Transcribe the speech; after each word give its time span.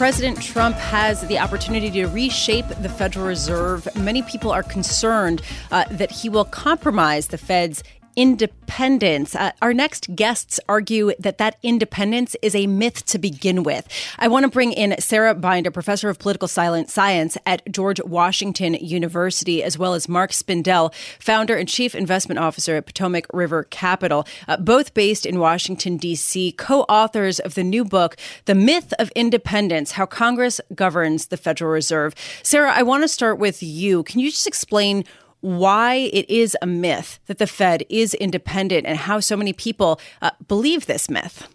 President 0.00 0.40
Trump 0.40 0.76
has 0.76 1.20
the 1.28 1.38
opportunity 1.38 1.90
to 1.90 2.06
reshape 2.06 2.66
the 2.80 2.88
Federal 2.88 3.26
Reserve. 3.26 3.86
Many 3.96 4.22
people 4.22 4.50
are 4.50 4.62
concerned 4.62 5.42
uh, 5.70 5.84
that 5.90 6.10
he 6.10 6.30
will 6.30 6.46
compromise 6.46 7.26
the 7.26 7.36
Fed's 7.36 7.84
independence. 8.16 9.34
Uh, 9.34 9.52
our 9.62 9.74
next 9.74 10.14
guests 10.14 10.60
argue 10.68 11.12
that 11.18 11.38
that 11.38 11.56
independence 11.62 12.36
is 12.42 12.54
a 12.54 12.66
myth 12.66 13.04
to 13.06 13.18
begin 13.18 13.62
with. 13.62 13.88
I 14.18 14.28
want 14.28 14.44
to 14.44 14.50
bring 14.50 14.72
in 14.72 15.00
Sarah 15.00 15.34
Binder, 15.34 15.70
professor 15.70 16.08
of 16.08 16.18
political 16.18 16.48
science 16.48 17.38
at 17.46 17.62
George 17.70 18.00
Washington 18.02 18.74
University, 18.74 19.62
as 19.62 19.78
well 19.78 19.94
as 19.94 20.08
Mark 20.08 20.32
Spindel, 20.32 20.94
founder 21.18 21.56
and 21.56 21.68
chief 21.68 21.94
investment 21.94 22.38
officer 22.38 22.76
at 22.76 22.86
Potomac 22.86 23.26
River 23.32 23.64
Capital, 23.64 24.26
uh, 24.48 24.56
both 24.56 24.94
based 24.94 25.26
in 25.26 25.38
Washington, 25.38 25.96
D.C., 25.96 26.52
co 26.52 26.82
authors 26.82 27.38
of 27.38 27.54
the 27.54 27.64
new 27.64 27.84
book, 27.84 28.16
The 28.44 28.54
Myth 28.54 28.92
of 28.98 29.10
Independence 29.16 29.92
How 29.92 30.06
Congress 30.06 30.60
Governs 30.74 31.26
the 31.26 31.36
Federal 31.36 31.70
Reserve. 31.70 32.14
Sarah, 32.42 32.72
I 32.72 32.82
want 32.82 33.04
to 33.04 33.08
start 33.08 33.38
with 33.38 33.62
you. 33.62 34.02
Can 34.02 34.20
you 34.20 34.30
just 34.30 34.46
explain 34.46 35.04
why 35.40 35.94
it 36.12 36.28
is 36.28 36.56
a 36.60 36.66
myth 36.66 37.18
that 37.26 37.38
the 37.38 37.46
Fed 37.46 37.84
is 37.88 38.14
independent 38.14 38.86
and 38.86 38.98
how 38.98 39.20
so 39.20 39.36
many 39.36 39.52
people 39.52 40.00
uh, 40.22 40.30
believe 40.48 40.86
this 40.86 41.08
myth. 41.08 41.48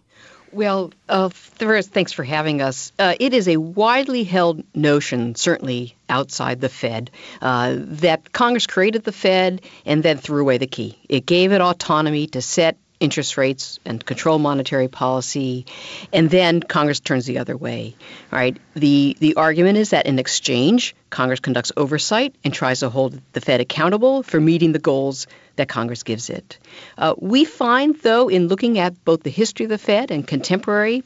Well, 0.52 0.94
uh, 1.10 1.30
first, 1.30 1.92
thanks 1.92 2.14
for 2.14 2.24
having 2.24 2.62
us. 2.62 2.94
Uh, 2.98 3.16
it 3.20 3.34
is 3.34 3.50
a 3.50 3.58
widely 3.58 4.24
held 4.24 4.64
notion, 4.74 5.36
certainly 5.36 5.98
outside 6.08 6.62
the 6.62 6.70
Fed, 6.70 7.12
uh, 7.42 7.76
that 7.78 8.32
Congress 8.32 8.66
created 8.66 9.04
the 9.04 9.12
Fed 9.12 9.62
and 9.86 10.02
then 10.02 10.18
threw 10.18 10.42
away 10.42 10.58
the 10.58 10.68
key. 10.68 10.98
It 11.10 11.26
gave 11.26 11.52
it 11.52 11.60
autonomy 11.60 12.28
to 12.28 12.42
set 12.42 12.78
interest 13.00 13.38
rates 13.38 13.80
and 13.86 14.04
control 14.04 14.40
monetary 14.40 14.88
policy, 14.88 15.66
and 16.14 16.30
then 16.30 16.62
Congress 16.62 17.00
turns 17.00 17.26
the 17.26 17.40
other 17.40 17.58
way. 17.58 17.96
Right? 18.32 18.58
The 18.76 19.16
the 19.20 19.36
argument 19.36 19.78
is 19.78 19.90
that 19.90 20.06
in 20.06 20.20
exchange, 20.20 20.96
Congress 21.10 21.40
conducts 21.40 21.72
oversight 21.78 22.36
and 22.44 22.54
tries 22.54 22.80
to 22.80 22.90
hold 22.90 23.20
the 23.34 23.42
Fed 23.42 23.62
accountable 23.62 24.24
for 24.24 24.40
meeting 24.40 24.72
the 24.72 24.80
goals 24.80 25.28
that 25.56 25.70
Congress 25.70 26.04
gives 26.04 26.30
it. 26.30 26.58
Uh, 26.98 27.16
we 27.18 27.46
find, 27.46 27.96
though, 28.02 28.28
in 28.28 28.48
looking 28.48 28.80
at 28.80 29.06
both 29.06 29.24
the 29.24 29.30
history 29.30 29.66
of 29.66 29.70
the 29.70 29.78
Fed 29.78 30.12
and 30.12 30.28
contemporary 30.28 31.04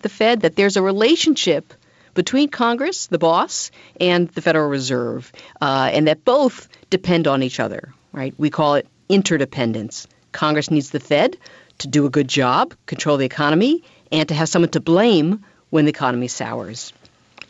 the 0.00 0.08
Fed, 0.08 0.40
that 0.40 0.56
there's 0.56 0.76
a 0.76 0.82
relationship 0.82 1.72
between 2.14 2.48
Congress, 2.48 3.06
the 3.06 3.18
boss, 3.18 3.70
and 4.00 4.28
the 4.30 4.42
Federal 4.42 4.68
Reserve, 4.68 5.32
uh, 5.60 5.90
and 5.92 6.08
that 6.08 6.24
both 6.24 6.68
depend 6.90 7.26
on 7.26 7.42
each 7.42 7.60
other. 7.60 7.94
Right? 8.12 8.34
We 8.36 8.50
call 8.50 8.74
it 8.74 8.86
interdependence. 9.08 10.06
Congress 10.32 10.70
needs 10.70 10.90
the 10.90 11.00
Fed 11.00 11.36
to 11.78 11.88
do 11.88 12.06
a 12.06 12.10
good 12.10 12.28
job, 12.28 12.74
control 12.86 13.16
the 13.16 13.26
economy, 13.26 13.84
and 14.10 14.28
to 14.28 14.34
have 14.34 14.48
someone 14.48 14.70
to 14.70 14.80
blame 14.80 15.44
when 15.70 15.84
the 15.84 15.90
economy 15.90 16.28
sours. 16.28 16.92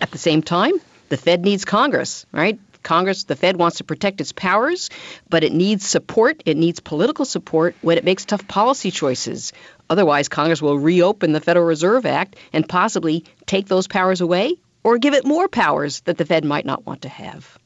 At 0.01 0.11
the 0.11 0.19
same 0.19 0.43
time, 0.43 0.75
the 1.09 1.17
Fed 1.17 1.45
needs 1.45 1.65
Congress, 1.65 2.27
right? 2.33 2.59
Congress, 2.83 3.25
the 3.25 3.37
Fed 3.37 3.57
wants 3.57 3.79
to 3.79 3.85
protect 3.85 4.21
its 4.21 4.33
powers, 4.33 4.91
but 5.29 5.45
it 5.45 5.53
needs 5.53 5.87
support. 5.87 6.43
It 6.47 6.57
needs 6.57 6.81
political 6.81 7.25
support 7.25 7.77
when 7.81 7.99
it 7.99 8.05
makes 8.05 8.25
tough 8.25 8.47
policy 8.49 8.91
choices. 8.91 9.53
Otherwise, 9.89 10.29
Congress 10.29 10.61
will 10.61 10.79
reopen 10.79 11.33
the 11.33 11.41
Federal 11.41 11.67
Reserve 11.67 12.07
Act 12.07 12.37
and 12.53 12.69
possibly 12.69 13.25
take 13.47 13.69
those 13.69 13.87
powers 13.87 14.21
away 14.21 14.57
or 14.83 14.99
give 14.99 15.15
it 15.15 15.25
more 15.25 15.49
powers 15.49 16.01
that 16.03 16.19
the 16.19 16.25
Fed 16.25 16.45
might 16.45 16.67
not 16.67 16.85
want 16.85 17.03
to 17.03 17.09
have. 17.09 17.59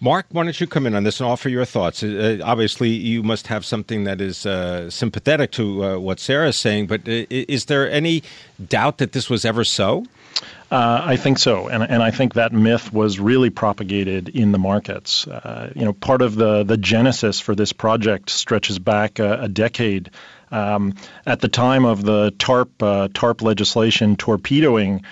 Mark, 0.00 0.26
why 0.30 0.44
don't 0.44 0.60
you 0.60 0.66
come 0.66 0.86
in 0.86 0.94
on 0.94 1.04
this 1.04 1.20
and 1.20 1.28
offer 1.28 1.48
your 1.48 1.64
thoughts? 1.64 2.02
Uh, 2.02 2.38
obviously, 2.44 2.90
you 2.90 3.22
must 3.22 3.46
have 3.46 3.64
something 3.64 4.04
that 4.04 4.20
is 4.20 4.44
uh, 4.44 4.90
sympathetic 4.90 5.52
to 5.52 5.84
uh, 5.84 5.98
what 5.98 6.20
Sarah 6.20 6.48
is 6.48 6.56
saying, 6.56 6.86
but 6.86 7.00
uh, 7.08 7.24
is 7.30 7.64
there 7.64 7.90
any 7.90 8.22
doubt 8.68 8.98
that 8.98 9.12
this 9.12 9.30
was 9.30 9.44
ever 9.44 9.64
so? 9.64 10.04
Uh, 10.70 11.00
I 11.02 11.16
think 11.16 11.38
so, 11.38 11.68
and 11.68 11.82
and 11.82 12.02
I 12.02 12.10
think 12.10 12.34
that 12.34 12.52
myth 12.52 12.92
was 12.92 13.18
really 13.18 13.48
propagated 13.48 14.28
in 14.28 14.52
the 14.52 14.58
markets. 14.58 15.26
Uh, 15.26 15.72
you 15.74 15.84
know, 15.84 15.94
part 15.94 16.20
of 16.20 16.34
the 16.34 16.62
the 16.64 16.76
genesis 16.76 17.40
for 17.40 17.54
this 17.54 17.72
project 17.72 18.28
stretches 18.28 18.78
back 18.78 19.18
a, 19.18 19.42
a 19.42 19.48
decade. 19.48 20.10
Um, 20.50 20.94
at 21.26 21.40
the 21.40 21.48
time 21.48 21.84
of 21.84 22.04
the 22.04 22.32
TARP 22.38 22.78
TARP 23.14 23.42
legislation 23.42 24.16
torpedoing 24.16 25.04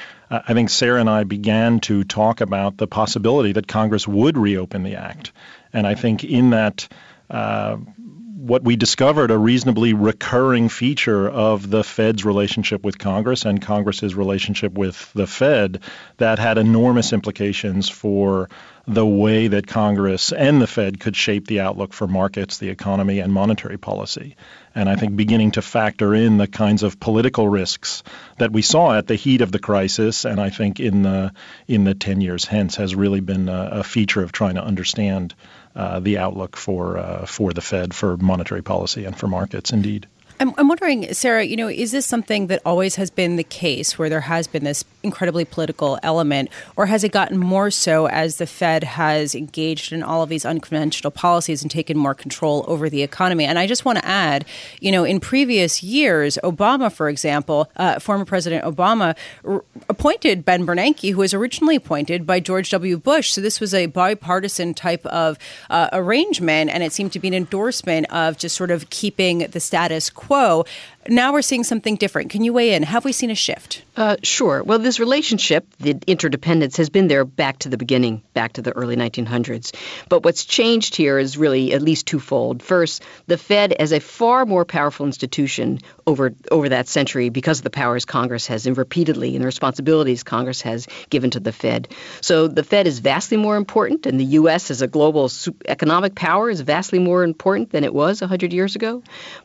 I 0.46 0.54
think 0.54 0.70
Sarah 0.70 1.00
and 1.00 1.10
I 1.10 1.24
began 1.24 1.80
to 1.80 2.04
talk 2.04 2.40
about 2.40 2.76
the 2.76 2.86
possibility 2.86 3.52
that 3.52 3.66
Congress 3.66 4.08
would 4.08 4.36
reopen 4.36 4.82
the 4.82 4.96
act. 4.96 5.32
And 5.72 5.86
I 5.86 5.94
think 5.94 6.24
in 6.24 6.50
that, 6.50 6.88
uh, 7.30 7.76
what 7.76 8.62
we 8.62 8.76
discovered 8.76 9.30
a 9.30 9.38
reasonably 9.38 9.94
recurring 9.94 10.68
feature 10.68 11.28
of 11.28 11.70
the 11.70 11.82
Fed's 11.82 12.24
relationship 12.24 12.84
with 12.84 12.98
Congress 12.98 13.46
and 13.46 13.60
Congress's 13.60 14.14
relationship 14.14 14.72
with 14.72 15.10
the 15.14 15.26
Fed 15.26 15.80
that 16.18 16.38
had 16.38 16.58
enormous 16.58 17.12
implications 17.14 17.88
for 17.88 18.50
the 18.86 19.06
way 19.06 19.48
that 19.48 19.66
Congress 19.66 20.32
and 20.32 20.60
the 20.60 20.66
Fed 20.66 21.00
could 21.00 21.16
shape 21.16 21.46
the 21.46 21.60
outlook 21.60 21.92
for 21.92 22.06
markets, 22.06 22.58
the 22.58 22.68
economy, 22.68 23.20
and 23.20 23.32
monetary 23.32 23.78
policy. 23.78 24.36
And 24.74 24.88
I 24.88 24.96
think 24.96 25.16
beginning 25.16 25.52
to 25.52 25.62
factor 25.62 26.14
in 26.14 26.36
the 26.36 26.46
kinds 26.46 26.82
of 26.82 27.00
political 27.00 27.48
risks 27.48 28.02
that 28.38 28.52
we 28.52 28.60
saw 28.60 28.96
at 28.96 29.06
the 29.06 29.14
heat 29.14 29.40
of 29.40 29.52
the 29.52 29.58
crisis, 29.58 30.24
and 30.24 30.40
I 30.40 30.50
think 30.50 30.80
in 30.80 31.02
the 31.02 31.32
in 31.66 31.84
the 31.84 31.94
10 31.94 32.20
years 32.20 32.44
hence, 32.44 32.76
has 32.76 32.94
really 32.94 33.20
been 33.20 33.48
a, 33.48 33.68
a 33.72 33.84
feature 33.84 34.22
of 34.22 34.32
trying 34.32 34.56
to 34.56 34.64
understand 34.64 35.34
uh, 35.74 36.00
the 36.00 36.18
outlook 36.18 36.56
for 36.56 36.98
uh, 36.98 37.26
for 37.26 37.52
the 37.52 37.62
Fed, 37.62 37.94
for 37.94 38.16
monetary 38.16 38.62
policy, 38.62 39.04
and 39.04 39.16
for 39.16 39.28
markets. 39.28 39.72
Indeed. 39.72 40.06
I'm, 40.40 40.52
I'm 40.58 40.66
wondering, 40.66 41.12
Sarah, 41.14 41.44
you 41.44 41.56
know, 41.56 41.68
is 41.68 41.92
this 41.92 42.06
something 42.06 42.48
that 42.48 42.60
always 42.66 42.96
has 42.96 43.08
been 43.08 43.36
the 43.36 43.44
case 43.44 43.98
where 43.98 44.08
there 44.08 44.20
has 44.20 44.46
been 44.48 44.64
this 44.64 44.84
incredibly 45.02 45.44
political 45.44 45.98
element, 46.02 46.48
or 46.76 46.86
has 46.86 47.04
it 47.04 47.12
gotten 47.12 47.38
more 47.38 47.70
so 47.70 48.08
as 48.08 48.38
the 48.38 48.46
Fed 48.46 48.82
has 48.82 49.34
engaged 49.34 49.92
in 49.92 50.02
all 50.02 50.22
of 50.22 50.28
these 50.28 50.44
unconventional 50.44 51.12
policies 51.12 51.62
and 51.62 51.70
taken 51.70 51.96
more 51.96 52.14
control 52.14 52.64
over 52.66 52.90
the 52.90 53.02
economy? 53.02 53.44
And 53.44 53.58
I 53.58 53.68
just 53.68 53.84
want 53.84 53.98
to 53.98 54.04
add, 54.04 54.44
you 54.80 54.90
know, 54.90 55.04
in 55.04 55.20
previous 55.20 55.82
years, 55.84 56.36
Obama, 56.42 56.92
for 56.92 57.08
example, 57.08 57.70
uh, 57.76 58.00
former 58.00 58.24
President 58.24 58.64
Obama 58.64 59.16
r- 59.44 59.64
appointed 59.88 60.44
Ben 60.44 60.66
Bernanke, 60.66 61.12
who 61.12 61.18
was 61.18 61.32
originally 61.32 61.76
appointed 61.76 62.26
by 62.26 62.40
George 62.40 62.70
W. 62.70 62.98
Bush. 62.98 63.30
So 63.30 63.40
this 63.40 63.60
was 63.60 63.72
a 63.72 63.86
bipartisan 63.86 64.74
type 64.74 65.06
of 65.06 65.38
uh, 65.70 65.90
arrangement, 65.92 66.70
and 66.70 66.82
it 66.82 66.92
seemed 66.92 67.12
to 67.12 67.20
be 67.20 67.28
an 67.28 67.34
endorsement 67.34 68.12
of 68.12 68.36
just 68.36 68.56
sort 68.56 68.72
of 68.72 68.90
keeping 68.90 69.38
the 69.38 69.60
status 69.60 70.10
quo 70.10 70.23
quo. 70.26 70.64
Now 71.08 71.32
we're 71.32 71.42
seeing 71.42 71.64
something 71.64 71.96
different. 71.96 72.30
Can 72.30 72.42
you 72.42 72.52
weigh 72.52 72.74
in? 72.74 72.82
Have 72.82 73.04
we 73.04 73.12
seen 73.12 73.30
a 73.30 73.34
shift? 73.34 73.82
Uh, 73.96 74.16
sure. 74.22 74.62
Well, 74.64 74.78
this 74.78 74.98
relationship, 74.98 75.66
the 75.78 75.98
interdependence, 76.06 76.78
has 76.78 76.88
been 76.88 77.08
there 77.08 77.24
back 77.24 77.58
to 77.60 77.68
the 77.68 77.76
beginning, 77.76 78.22
back 78.32 78.54
to 78.54 78.62
the 78.62 78.72
early 78.72 78.96
1900s. 78.96 79.74
But 80.08 80.24
what's 80.24 80.44
changed 80.44 80.96
here 80.96 81.18
is 81.18 81.36
really 81.36 81.72
at 81.72 81.82
least 81.82 82.06
twofold. 82.06 82.62
First, 82.62 83.02
the 83.26 83.36
Fed 83.36 83.72
as 83.72 83.92
a 83.92 84.00
far 84.00 84.46
more 84.46 84.64
powerful 84.64 85.06
institution 85.06 85.80
over 86.06 86.34
over 86.50 86.70
that 86.70 86.88
century 86.88 87.28
because 87.28 87.58
of 87.58 87.64
the 87.64 87.70
powers 87.70 88.04
Congress 88.04 88.46
has 88.46 88.66
and 88.66 88.76
repeatedly 88.76 89.34
and 89.34 89.42
the 89.42 89.46
responsibilities 89.46 90.22
Congress 90.22 90.62
has 90.62 90.88
given 91.10 91.30
to 91.30 91.40
the 91.40 91.52
Fed. 91.52 91.88
So 92.20 92.48
the 92.48 92.64
Fed 92.64 92.86
is 92.86 92.98
vastly 92.98 93.36
more 93.36 93.56
important, 93.56 94.06
and 94.06 94.18
the 94.18 94.24
U.S. 94.24 94.70
as 94.70 94.82
a 94.82 94.88
global 94.88 95.30
economic 95.68 96.14
power 96.14 96.50
is 96.50 96.62
vastly 96.62 96.98
more 96.98 97.22
important 97.22 97.70
than 97.70 97.84
it 97.84 97.94
was 97.94 98.22
100 98.22 98.52
years 98.52 98.74
ago. 98.74 99.02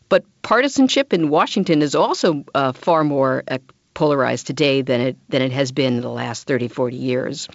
But 0.08 0.24
partisanship 0.42 1.14
in 1.14 1.30
Washington 1.30 1.49
is 1.58 1.96
also 1.96 2.44
uh, 2.54 2.72
far 2.72 3.04
more 3.04 3.44
uh, 3.48 3.58
polarized 3.94 4.48
today 4.48 4.82
than 4.82 5.02
it 5.02 5.18
than 5.30 5.42
it 5.42 5.52
has 5.52 5.72
been 5.72 5.96
in 5.96 6.02
the 6.02 6.10
last 6.10 6.48
30, 6.48 6.70
40 6.70 6.96
years. 6.96 7.50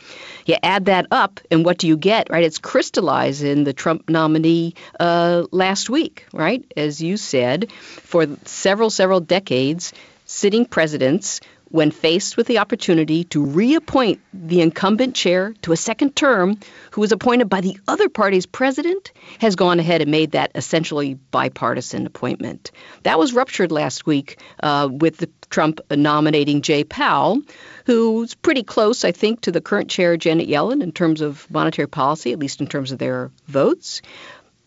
You 0.44 0.56
add 0.62 0.86
that 0.86 1.06
up, 1.10 1.40
and 1.50 1.64
what 1.64 1.78
do 1.78 1.88
you 1.88 1.96
get? 1.96 2.28
Right? 2.30 2.44
It's 2.44 2.58
crystallized 2.58 3.42
in 3.42 3.64
the 3.64 3.72
Trump 3.72 4.10
nominee 4.10 4.74
uh, 5.00 5.44
last 5.50 5.88
week. 5.88 6.26
Right? 6.32 6.64
As 6.76 7.00
you 7.00 7.16
said, 7.16 7.72
for 7.72 8.26
several 8.44 8.90
several 8.90 9.20
decades, 9.20 9.92
sitting 10.26 10.66
presidents 10.66 11.40
when 11.74 11.90
faced 11.90 12.36
with 12.36 12.46
the 12.46 12.58
opportunity 12.58 13.24
to 13.24 13.44
reappoint 13.44 14.20
the 14.32 14.60
incumbent 14.60 15.12
chair 15.12 15.52
to 15.60 15.72
a 15.72 15.76
second 15.76 16.14
term 16.14 16.56
who 16.92 17.00
was 17.00 17.10
appointed 17.10 17.48
by 17.48 17.60
the 17.60 17.76
other 17.88 18.08
party's 18.08 18.46
president, 18.46 19.10
has 19.40 19.56
gone 19.56 19.80
ahead 19.80 20.00
and 20.00 20.08
made 20.08 20.30
that 20.30 20.52
essentially 20.54 21.14
bipartisan 21.32 22.06
appointment. 22.06 22.70
That 23.02 23.18
was 23.18 23.32
ruptured 23.32 23.72
last 23.72 24.06
week 24.06 24.38
uh, 24.62 24.88
with 24.88 25.28
Trump 25.50 25.80
nominating 25.90 26.62
Jay 26.62 26.84
Powell, 26.84 27.42
who's 27.86 28.36
pretty 28.36 28.62
close, 28.62 29.04
I 29.04 29.10
think, 29.10 29.40
to 29.40 29.50
the 29.50 29.60
current 29.60 29.90
chair, 29.90 30.16
Janet 30.16 30.48
Yellen, 30.48 30.80
in 30.80 30.92
terms 30.92 31.22
of 31.22 31.50
monetary 31.50 31.88
policy, 31.88 32.32
at 32.32 32.38
least 32.38 32.60
in 32.60 32.68
terms 32.68 32.92
of 32.92 32.98
their 32.98 33.32
votes. 33.48 34.00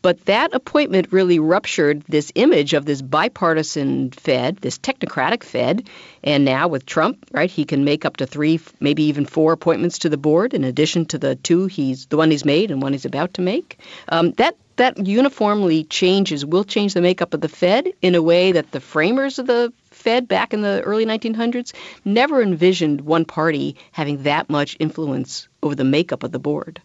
But 0.07 0.23
that 0.23 0.55
appointment 0.55 1.11
really 1.11 1.37
ruptured 1.37 2.01
this 2.07 2.31
image 2.33 2.73
of 2.73 2.85
this 2.85 3.01
bipartisan 3.01 4.11
Fed, 4.11 4.55
this 4.55 4.77
technocratic 4.77 5.43
Fed. 5.43 5.89
And 6.23 6.45
now 6.45 6.69
with 6.69 6.85
Trump, 6.85 7.25
right, 7.33 7.51
he 7.51 7.65
can 7.65 7.83
make 7.83 8.05
up 8.05 8.15
to 8.15 8.25
three, 8.25 8.61
maybe 8.79 9.03
even 9.03 9.25
four 9.25 9.51
appointments 9.51 9.97
to 9.99 10.09
the 10.09 10.15
board 10.15 10.53
in 10.53 10.63
addition 10.63 11.07
to 11.07 11.17
the 11.17 11.35
two 11.35 11.65
he's 11.65 12.05
the 12.05 12.15
one 12.15 12.31
he's 12.31 12.45
made 12.45 12.71
and 12.71 12.81
one 12.81 12.93
he's 12.93 13.03
about 13.03 13.33
to 13.33 13.41
make. 13.41 13.79
Um, 14.07 14.31
that 14.37 14.55
that 14.77 15.05
uniformly 15.05 15.83
changes 15.83 16.45
will 16.45 16.63
change 16.63 16.93
the 16.93 17.01
makeup 17.01 17.33
of 17.33 17.41
the 17.41 17.49
Fed 17.49 17.89
in 18.01 18.15
a 18.15 18.21
way 18.21 18.53
that 18.53 18.71
the 18.71 18.79
framers 18.79 19.39
of 19.39 19.47
the 19.47 19.73
Fed 19.91 20.29
back 20.29 20.53
in 20.53 20.61
the 20.61 20.81
early 20.83 21.05
1900s 21.05 21.73
never 22.05 22.41
envisioned 22.41 23.01
one 23.01 23.25
party 23.25 23.75
having 23.91 24.23
that 24.23 24.49
much 24.49 24.77
influence 24.79 25.49
over 25.61 25.75
the 25.75 25.83
makeup 25.83 26.23
of 26.23 26.31
the 26.31 26.39
board. 26.39 26.81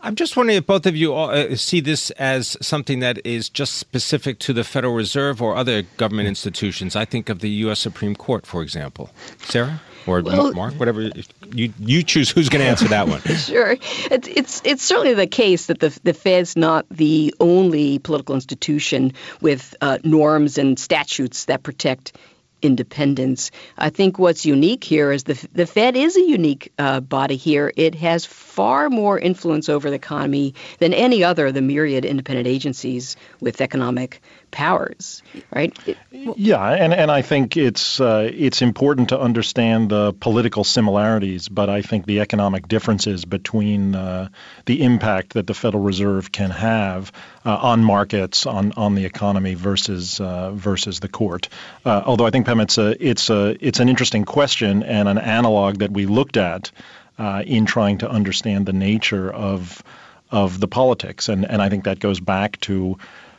I'm 0.00 0.14
just 0.14 0.36
wondering 0.36 0.58
if 0.58 0.66
both 0.66 0.86
of 0.86 0.96
you 0.96 1.14
uh, 1.14 1.56
see 1.56 1.80
this 1.80 2.10
as 2.12 2.56
something 2.60 3.00
that 3.00 3.24
is 3.26 3.48
just 3.48 3.74
specific 3.74 4.38
to 4.40 4.52
the 4.52 4.62
Federal 4.62 4.94
Reserve 4.94 5.42
or 5.42 5.56
other 5.56 5.82
government 5.96 6.28
institutions. 6.28 6.94
I 6.94 7.04
think 7.04 7.28
of 7.28 7.40
the 7.40 7.50
U.S. 7.50 7.80
Supreme 7.80 8.14
Court, 8.14 8.46
for 8.46 8.62
example. 8.62 9.10
Sarah? 9.42 9.80
Or 10.06 10.22
well, 10.22 10.54
Mark, 10.54 10.74
whatever 10.74 11.10
you 11.52 11.72
you 11.78 12.02
choose 12.02 12.30
who's 12.30 12.48
going 12.48 12.62
to 12.62 12.68
answer 12.68 12.88
that 12.88 13.08
one. 13.08 13.20
sure, 13.22 13.76
it's, 14.10 14.28
it's 14.28 14.62
it's 14.64 14.82
certainly 14.82 15.12
the 15.12 15.26
case 15.26 15.66
that 15.66 15.80
the 15.80 15.98
the 16.02 16.14
Fed's 16.14 16.56
not 16.56 16.86
the 16.90 17.34
only 17.40 17.98
political 17.98 18.34
institution 18.34 19.12
with 19.42 19.74
uh, 19.82 19.98
norms 20.04 20.56
and 20.56 20.78
statutes 20.78 21.44
that 21.44 21.62
protect 21.62 22.16
independence. 22.62 23.50
I 23.76 23.90
think 23.90 24.18
what's 24.18 24.44
unique 24.44 24.84
here 24.84 25.12
is 25.12 25.24
the 25.24 25.48
the 25.52 25.66
Fed 25.66 25.96
is 25.96 26.16
a 26.16 26.22
unique 26.22 26.72
uh, 26.78 27.00
body 27.00 27.36
here. 27.36 27.72
It 27.76 27.94
has 27.96 28.24
far 28.24 28.90
more 28.90 29.18
influence 29.18 29.68
over 29.68 29.90
the 29.90 29.96
economy 29.96 30.54
than 30.78 30.92
any 30.92 31.22
other 31.24 31.46
of 31.46 31.54
the 31.54 31.62
myriad 31.62 32.04
independent 32.04 32.46
agencies 32.46 33.16
with 33.40 33.60
economic 33.60 34.20
powers, 34.50 35.22
right? 35.54 35.76
yeah, 36.10 36.70
and, 36.70 36.92
and 36.92 37.10
I 37.10 37.22
think 37.22 37.56
it's 37.56 38.00
uh, 38.00 38.30
it's 38.32 38.62
important 38.62 39.10
to 39.10 39.20
understand 39.20 39.90
the 39.90 40.12
political 40.12 40.64
similarities, 40.64 41.48
but 41.48 41.68
I 41.68 41.82
think 41.82 42.06
the 42.06 42.20
economic 42.20 42.68
differences 42.68 43.24
between 43.24 43.94
uh, 43.94 44.28
the 44.66 44.82
impact 44.82 45.34
that 45.34 45.46
the 45.46 45.54
Federal 45.54 45.82
Reserve 45.82 46.32
can 46.32 46.50
have 46.50 47.12
uh, 47.44 47.56
on 47.56 47.84
markets, 47.84 48.46
on, 48.46 48.72
on 48.72 48.94
the 48.94 49.04
economy 49.04 49.54
versus 49.54 50.20
uh, 50.20 50.50
versus 50.52 51.00
the 51.00 51.08
court. 51.08 51.48
Uh, 51.84 52.02
although 52.04 52.26
I 52.26 52.30
think 52.30 52.46
Pam, 52.46 52.60
it's 52.60 52.78
a 52.78 52.96
it's 53.04 53.30
a 53.30 53.56
it's 53.66 53.80
an 53.80 53.88
interesting 53.88 54.24
question 54.24 54.82
and 54.82 55.08
an 55.08 55.18
analog 55.18 55.78
that 55.78 55.90
we 55.90 56.06
looked 56.06 56.36
at 56.36 56.70
uh, 57.18 57.42
in 57.46 57.66
trying 57.66 57.98
to 57.98 58.10
understand 58.10 58.66
the 58.66 58.72
nature 58.72 59.30
of 59.30 59.82
of 60.30 60.60
the 60.60 60.68
politics, 60.68 61.28
and 61.28 61.44
and 61.48 61.62
I 61.62 61.68
think 61.68 61.84
that 61.84 62.00
goes 62.00 62.20
back 62.20 62.60
to 62.60 62.98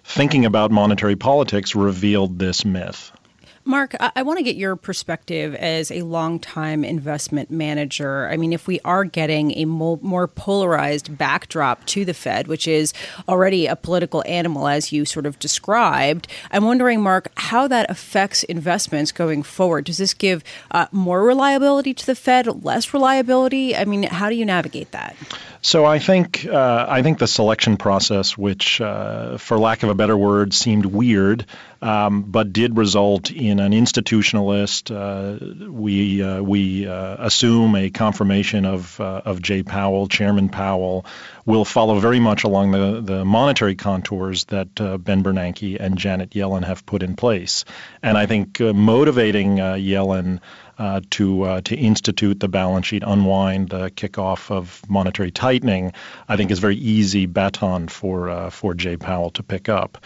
thinking 0.10 0.46
about 0.46 0.72
monetary 0.72 1.16
politics 1.16 1.76
revealed 1.76 2.40
this 2.40 2.66
myth. 2.66 3.12
Mark, 3.66 3.96
I, 4.00 4.12
I 4.18 4.24
want 4.24 4.38
to 4.38 4.44
get 4.44 4.56
your 4.56 4.76
perspective 4.76 5.56
as 5.56 5.92
a 5.92 6.02
longtime 6.02 6.84
investment 6.84 7.52
manager. 7.52 8.28
I 8.28 8.38
mean, 8.38 8.54
if 8.54 8.68
we 8.68 8.80
are 8.86 9.04
getting 9.04 9.58
a 9.58 9.66
mo- 9.66 10.00
more 10.02 10.28
polarized 10.28 11.18
backdrop 11.18 11.86
to 11.88 12.06
the 12.06 12.14
Fed, 12.14 12.48
which 12.48 12.68
is 12.68 12.94
already 13.28 13.68
a 13.68 13.76
political 13.76 14.24
animal, 14.26 14.68
as 14.68 14.92
you 14.92 15.06
sort 15.06 15.26
of 15.26 15.38
described, 15.40 16.28
I'm 16.52 16.66
wondering, 16.66 17.02
Mark, 17.02 17.32
how 17.36 17.68
that 17.68 17.90
affects 17.90 18.44
investments 18.44 19.12
going 19.12 19.44
forward. 19.44 19.86
Does 19.86 19.98
this 19.98 20.14
give 20.14 20.44
uh, 20.72 20.88
more 20.92 21.24
reliability 21.24 21.94
to 21.94 22.06
the 22.06 22.16
Fed, 22.16 22.64
less 22.64 22.94
reliability? 22.94 23.76
I 23.76 23.86
mean, 23.86 24.04
how 24.04 24.30
do 24.30 24.36
you 24.36 24.46
navigate 24.46 24.92
that? 24.92 25.16
So 25.62 25.86
I 25.86 26.00
think 26.00 26.46
uh, 26.46 26.86
I 26.88 27.04
think 27.04 27.20
the 27.20 27.28
selection 27.28 27.76
process, 27.76 28.38
which, 28.38 28.80
uh, 28.80 29.38
for 29.38 29.60
lack 29.60 29.84
of 29.84 29.90
a 29.90 29.96
better 29.96 30.18
word, 30.18 30.54
seemed 30.54 30.86
weird, 30.86 31.46
um, 31.82 32.24
but 32.24 32.54
did 32.54 32.78
result 32.78 33.30
in 33.30 33.59
an 33.60 33.72
institutionalist. 33.74 34.90
Uh, 34.90 35.70
we 35.72 36.22
uh, 36.22 36.42
we 36.42 36.88
uh, 36.88 37.16
assume 37.20 37.76
a 37.76 37.90
confirmation 37.90 38.66
of 38.66 39.00
uh, 39.00 39.22
of 39.26 39.42
Jay 39.42 39.64
Powell, 39.64 40.08
Chairman 40.08 40.50
Powell, 40.50 41.06
will 41.46 41.66
follow 41.66 42.00
very 42.00 42.20
much 42.20 42.44
along 42.44 42.72
the 42.72 43.02
the 43.02 43.26
monetary 43.26 43.76
contours 43.76 44.46
that 44.46 44.74
Ben 44.76 45.24
Bernanke 45.24 45.78
and 45.80 45.98
Janet 45.98 46.32
Yellen 46.32 46.64
have 46.64 46.86
put 46.86 47.04
in 47.04 47.16
place, 47.16 47.66
and 48.02 48.18
I 48.18 48.26
think 48.26 48.60
motivating 48.60 49.58
Yellen 49.58 50.38
uh, 50.38 50.42
to 51.10 51.44
uh, 51.44 51.62
to 51.62 51.76
institute 51.76 52.40
the 52.40 52.48
balance 52.48 52.88
sheet, 52.88 53.04
unwind 53.06 53.70
the 53.70 53.90
kickoff 53.90 54.50
of 54.50 54.82
monetary 54.90 55.32
tightening, 55.32 55.94
I 56.28 56.38
think 56.38 56.52
is 56.52 56.60
very 56.60 56.78
easy 56.78 57.26
baton 57.26 57.88
for 57.88 58.30
uh, 58.30 58.50
for 58.50 58.74
Jay 58.74 58.98
Powell 58.98 59.32
to 59.32 59.44
pick 59.44 59.70
up. 59.70 59.98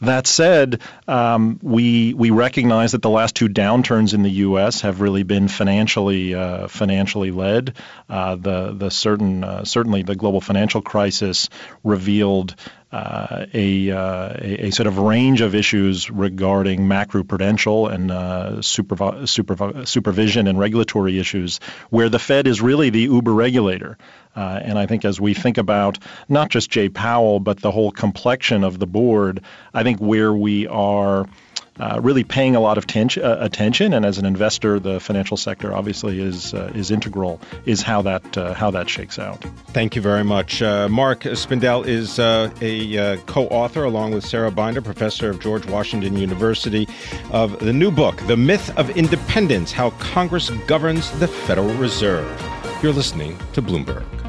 That 0.00 0.26
said, 0.26 0.80
um, 1.06 1.60
we 1.62 2.14
we 2.14 2.30
recognize 2.30 2.92
that 2.92 3.02
the 3.02 3.10
last 3.10 3.34
two 3.34 3.48
downturns 3.48 4.14
in 4.14 4.22
the 4.22 4.30
U.S. 4.46 4.80
have 4.80 5.00
really 5.00 5.22
been 5.22 5.48
financially 5.48 6.34
uh, 6.34 6.68
financially 6.68 7.30
led. 7.30 7.74
Uh, 8.08 8.36
the 8.36 8.72
the 8.72 8.90
certain 8.90 9.44
uh, 9.44 9.64
certainly 9.64 10.02
the 10.02 10.16
global 10.16 10.40
financial 10.40 10.82
crisis 10.82 11.50
revealed 11.84 12.54
uh, 12.92 13.46
a, 13.54 13.90
uh, 13.90 14.34
a, 14.38 14.66
a, 14.66 14.70
sort 14.70 14.86
of 14.86 14.98
range 14.98 15.40
of 15.40 15.54
issues 15.54 16.10
regarding 16.10 16.80
macroprudential 16.80 17.90
and 17.90 18.10
uh, 18.10 18.56
supervi- 18.58 19.22
supervi- 19.22 19.88
supervision 19.88 20.46
and 20.46 20.58
regulatory 20.58 21.18
issues, 21.18 21.58
where 21.88 22.10
the 22.10 22.18
Fed 22.18 22.46
is 22.46 22.60
really 22.60 22.90
the 22.90 23.00
uber 23.00 23.32
regulator. 23.32 23.96
Uh, 24.34 24.60
and 24.62 24.78
I 24.78 24.86
think 24.86 25.04
as 25.04 25.20
we 25.20 25.34
think 25.34 25.58
about 25.58 25.98
not 26.28 26.48
just 26.48 26.70
Jay 26.70 26.88
Powell, 26.88 27.40
but 27.40 27.60
the 27.60 27.70
whole 27.70 27.90
complexion 27.90 28.64
of 28.64 28.78
the 28.78 28.86
board, 28.86 29.42
I 29.74 29.82
think 29.82 30.00
where 30.00 30.32
we 30.32 30.66
are 30.68 31.26
uh, 31.80 31.98
really 32.02 32.22
paying 32.22 32.54
a 32.54 32.60
lot 32.60 32.76
of 32.76 32.86
ten- 32.86 33.08
uh, 33.16 33.38
attention, 33.40 33.94
and 33.94 34.04
as 34.04 34.18
an 34.18 34.26
investor, 34.26 34.78
the 34.78 35.00
financial 35.00 35.38
sector 35.38 35.74
obviously 35.74 36.20
is 36.20 36.52
uh, 36.52 36.70
is 36.74 36.90
integral. 36.90 37.40
Is 37.64 37.80
how 37.80 38.02
that 38.02 38.36
uh, 38.36 38.52
how 38.52 38.70
that 38.72 38.90
shakes 38.90 39.18
out. 39.18 39.42
Thank 39.68 39.96
you 39.96 40.02
very 40.02 40.22
much, 40.22 40.60
uh, 40.60 40.88
Mark 40.88 41.20
Spindel 41.22 41.86
is 41.86 42.18
a 42.18 43.16
co-author 43.26 43.84
along 43.84 44.12
with 44.12 44.24
Sarah 44.24 44.50
Binder, 44.50 44.82
professor 44.82 45.30
of 45.30 45.40
George 45.40 45.66
Washington 45.66 46.16
University, 46.16 46.86
of 47.30 47.58
the 47.60 47.72
new 47.72 47.90
book, 47.90 48.16
"The 48.26 48.36
Myth 48.36 48.70
of 48.76 48.90
Independence: 48.90 49.72
How 49.72 49.90
Congress 49.92 50.50
Governs 50.66 51.10
the 51.20 51.28
Federal 51.28 51.72
Reserve." 51.74 52.28
You're 52.82 52.92
listening 52.92 53.38
to 53.54 53.62
Bloomberg. 53.62 54.21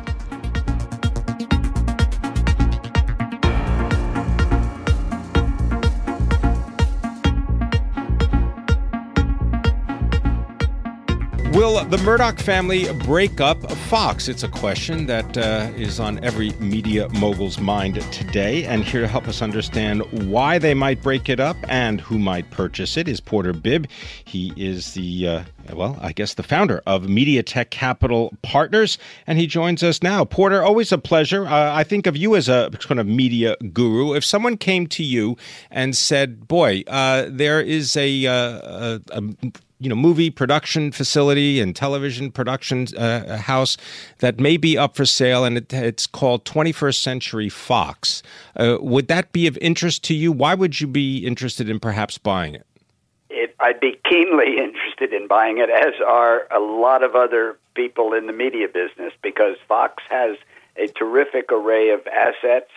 Will 11.74 11.84
the 11.86 11.98
Murdoch 11.98 12.38
family 12.38 12.94
break 13.00 13.42
up 13.42 13.60
Fox? 13.72 14.28
It's 14.28 14.44
a 14.44 14.48
question 14.48 15.08
that 15.08 15.36
uh, 15.36 15.72
is 15.76 16.00
on 16.00 16.24
every 16.24 16.52
media 16.60 17.10
mogul's 17.10 17.60
mind 17.60 17.96
today. 18.12 18.64
And 18.66 18.84
here 18.84 19.02
to 19.02 19.08
help 19.08 19.28
us 19.28 19.42
understand 19.42 20.04
why 20.30 20.60
they 20.60 20.76
might 20.76 21.02
break 21.02 21.30
it 21.30 21.40
up 21.40 21.58
and 21.68 22.00
who 22.00 22.20
might 22.20 22.52
purchase 22.52 22.96
it 22.96 23.08
is 23.08 23.20
Porter 23.20 23.54
Bibb. 23.54 23.88
He 24.24 24.54
is 24.56 24.94
the, 24.94 25.28
uh, 25.28 25.44
well, 25.74 25.98
I 26.00 26.12
guess 26.12 26.36
the 26.36 26.44
founder 26.44 26.84
of 26.86 27.06
Mediatech 27.06 27.72
Capital 27.72 28.32
Partners. 28.44 29.00
And 29.26 29.40
he 29.40 29.48
joins 29.48 29.82
us 29.82 30.04
now. 30.04 30.26
Porter, 30.26 30.62
always 30.62 30.92
a 30.92 31.00
pleasure. 31.00 31.48
Uh, 31.48 31.74
I 31.74 31.84
think 31.84 32.06
of 32.06 32.16
you 32.16 32.36
as 32.36 32.48
a 32.48 32.70
kind 32.82 33.00
of 33.00 33.08
media 33.08 33.56
guru. 33.74 34.14
If 34.14 34.24
someone 34.24 34.58
came 34.58 34.86
to 34.90 35.04
you 35.04 35.38
and 35.72 35.98
said, 35.98 36.48
boy, 36.48 36.84
uh, 36.86 37.26
there 37.30 37.62
is 37.62 37.96
a, 37.98 38.28
uh, 38.28 38.60
a, 38.64 39.02
a 39.10 39.24
you 39.84 39.90
know 39.90 39.96
movie 39.96 40.30
production 40.30 40.92
facility 40.92 41.60
and 41.60 41.76
television 41.76 42.32
production 42.32 42.88
uh, 42.98 43.38
house 43.38 43.76
that 44.20 44.40
may 44.40 44.56
be 44.56 44.78
up 44.78 44.96
for 44.96 45.06
sale, 45.06 45.44
and 45.44 45.58
it, 45.58 45.74
it's 45.74 46.08
called 46.08 46.46
21st 46.46 46.96
Century 46.96 47.50
Fox. 47.50 48.24
Uh, 48.56 48.78
would 48.80 49.10
that 49.10 49.34
be 49.34 49.46
of 49.46 49.58
interest 49.58 50.04
to 50.06 50.14
you? 50.14 50.32
Why 50.32 50.56
would 50.56 50.80
you 50.80 50.88
be 50.88 51.26
interested 51.26 51.70
in 51.70 51.80
perhaps 51.80 52.18
buying 52.18 52.56
it? 52.56 52.66
it? 53.30 53.56
I'd 53.60 53.82
be 53.82 54.00
keenly 54.10 54.58
interested 54.64 55.14
in 55.14 55.28
buying 55.28 55.58
it, 55.58 55.70
as 55.70 55.94
are 56.06 56.48
a 56.50 56.60
lot 56.60 57.04
of 57.04 57.16
other 57.16 57.58
people 57.76 58.14
in 58.14 58.28
the 58.28 58.34
media 58.34 58.68
business, 58.68 59.12
because 59.22 59.58
Fox 59.68 60.02
has 60.10 60.38
a 60.78 60.88
terrific 60.88 61.52
array 61.52 61.90
of 61.90 62.08
assets 62.08 62.72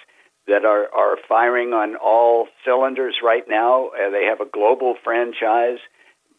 that 0.48 0.64
are, 0.64 0.88
are 0.94 1.16
firing 1.28 1.72
on 1.72 1.96
all 1.96 2.48
cylinders 2.64 3.16
right 3.22 3.48
now. 3.48 3.88
Uh, 3.88 4.10
they 4.10 4.24
have 4.24 4.40
a 4.40 4.46
global 4.46 4.96
franchise 5.02 5.78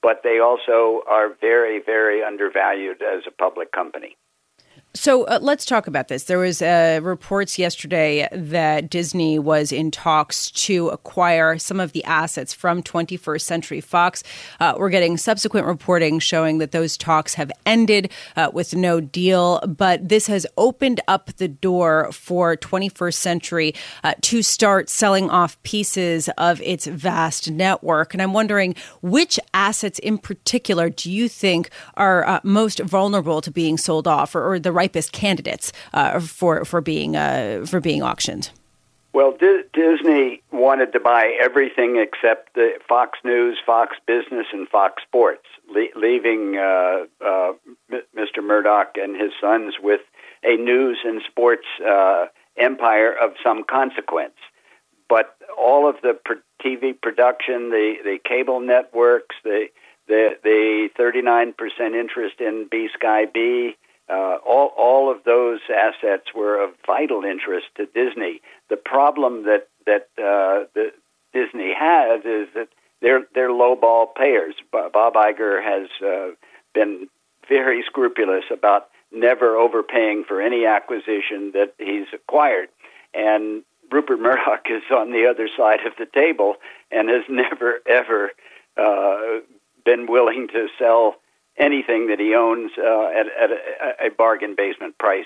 but 0.02 0.22
they 0.24 0.40
also 0.40 1.02
are 1.10 1.30
very, 1.40 1.82
very 1.84 2.24
undervalued 2.24 3.02
as 3.02 3.24
a 3.28 3.32
public 3.32 3.72
company. 3.72 4.18
So 4.98 5.26
uh, 5.26 5.38
let's 5.40 5.64
talk 5.64 5.86
about 5.86 6.08
this. 6.08 6.24
There 6.24 6.40
was 6.40 6.60
uh, 6.60 7.00
reports 7.04 7.60
yesterday 7.60 8.28
that 8.32 8.90
Disney 8.90 9.38
was 9.38 9.72
in 9.72 9.92
talks 9.92 10.50
to 10.52 10.88
acquire 10.88 11.60
some 11.60 11.80
of 11.80 11.92
the 11.92 12.04
assets 12.04 12.52
from 12.52 12.82
21st 12.82 13.42
Century 13.42 13.80
Fox. 13.80 14.24
Uh, 14.60 14.74
we're 14.76 14.90
getting 14.90 15.16
subsequent 15.16 15.68
reporting 15.68 16.18
showing 16.18 16.58
that 16.58 16.72
those 16.72 16.98
talks 16.98 17.36
have 17.36 17.52
ended 17.64 18.12
uh, 18.36 18.50
with 18.52 18.76
no 18.76 19.00
deal, 19.00 19.60
but 19.68 20.10
this 20.10 20.26
has 20.26 20.48
opened 20.58 21.00
up 21.08 21.28
the 21.38 21.48
door 21.48 22.12
for 22.12 22.58
21st 22.58 23.14
Century 23.14 23.76
uh, 24.04 24.16
to 24.22 24.42
start 24.42 24.90
selling 24.90 25.30
off 25.30 25.62
pieces 25.62 26.28
of 26.40 26.60
its 26.62 26.88
vast 26.88 27.52
network. 27.52 28.16
And 28.16 28.22
I'm 28.22 28.34
wondering 28.34 28.74
which 29.04 29.40
assets 29.54 30.00
in 30.00 30.18
particular 30.18 30.90
do 30.90 31.12
you 31.12 31.30
think 31.30 31.70
are 31.94 32.26
uh, 32.26 32.40
most 32.44 32.80
vulnerable 32.80 33.42
to 33.42 33.52
being 33.52 33.78
sold 33.78 34.08
off 34.08 34.34
or, 34.34 34.54
or 34.54 34.60
the 34.60 34.72
right 34.72 34.87
ripest 34.88 35.12
candidates 35.12 35.74
uh, 35.94 36.20
for 36.20 36.64
for 36.66 36.82
being 36.82 37.16
uh, 37.16 37.66
for 37.68 37.80
being 37.80 38.02
auctioned? 38.02 38.52
Well, 39.14 39.36
D- 39.38 39.64
Disney 39.74 40.42
wanted 40.52 40.94
to 40.94 41.00
buy 41.00 41.36
everything 41.42 41.98
except 41.98 42.54
the 42.54 42.74
Fox 42.88 43.20
News, 43.24 43.58
Fox 43.66 43.98
Business, 44.06 44.46
and 44.54 44.68
Fox 44.68 45.02
Sports, 45.04 45.46
le- 45.70 45.96
leaving 45.96 46.58
uh, 46.58 47.06
uh, 47.26 47.54
M- 47.92 48.04
Mr. 48.16 48.44
Murdoch 48.44 48.96
and 48.96 49.20
his 49.20 49.32
sons 49.42 49.76
with 49.82 50.02
a 50.44 50.56
news 50.56 51.00
and 51.04 51.22
sports 51.28 51.66
uh, 51.86 52.26
empire 52.58 53.12
of 53.12 53.32
some 53.44 53.64
consequence. 53.64 54.38
But 55.10 55.36
all 55.58 55.90
of 55.90 55.96
the 56.04 56.14
pr- 56.24 56.44
TV 56.64 56.94
production, 57.02 57.72
the, 57.72 57.96
the 58.04 58.20
cable 58.24 58.60
networks, 58.60 59.36
the 59.44 59.68
the 60.08 60.38
the 60.44 60.90
39% 60.98 61.54
interest 62.00 62.40
in 62.40 62.70
BSkyB, 62.72 63.76
uh, 64.10 64.38
all, 64.46 64.72
all 64.78 65.12
of 65.12 65.24
those 65.26 65.60
assets 65.70 66.34
were 66.34 66.64
of 66.64 66.72
vital 66.86 67.24
interest 67.24 67.68
to 67.76 67.86
Disney. 67.88 68.42
The 68.70 68.78
problem 68.78 69.44
that 69.44 69.68
that 69.86 70.10
uh, 70.18 70.68
the 70.74 70.92
Disney 71.34 71.74
has 71.78 72.22
is 72.24 72.48
that 72.56 72.70
they're 73.02 73.26
they're 73.34 73.50
lowball 73.50 74.14
payers. 74.16 74.56
Bob 74.72 75.14
Iger 75.14 75.62
has 75.62 75.90
uh, 76.06 76.36
been 76.74 77.08
very 77.50 77.84
scrupulous 77.84 78.46
about 78.52 78.90
never 79.12 79.56
overpaying 79.56 80.24
for 80.28 80.42
any 80.42 80.66
acquisition 80.66 81.52
that 81.54 81.74
he's 81.78 82.08
acquired, 82.14 82.70
and 83.14 83.64
Rupert 83.92 84.20
Murdoch 84.20 84.66
is 84.70 84.84
on 84.92 85.12
the 85.12 85.28
other 85.28 85.50
side 85.58 85.86
of 85.86 85.94
the 85.98 86.06
table 86.06 86.56
and 86.92 87.10
has 87.10 87.24
never 87.30 87.80
ever 87.86 88.32
uh, 88.78 89.42
been 89.86 90.08
willing 90.08 90.48
to 90.54 90.68
sell 90.80 91.16
anything 91.58 92.08
that 92.08 92.20
he 92.20 92.36
owns 92.36 92.72
uh, 92.78 93.08
at, 93.08 93.28
at 93.28 93.52
a, 93.52 94.08
a 94.08 94.10
bargain 94.12 94.56
basement 94.56 94.98
price. 94.98 95.26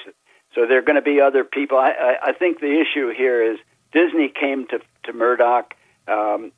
So 0.55 0.65
there 0.65 0.77
are 0.79 0.81
going 0.81 0.95
to 0.95 1.01
be 1.01 1.21
other 1.21 1.43
people. 1.43 1.77
I, 1.77 1.91
I, 1.91 2.29
I 2.29 2.33
think 2.33 2.59
the 2.59 2.79
issue 2.79 3.13
here 3.13 3.41
is 3.41 3.59
Disney 3.91 4.29
came 4.29 4.67
to, 4.67 4.79
to 5.03 5.13
Murdoch 5.13 5.73
um, 6.07 6.51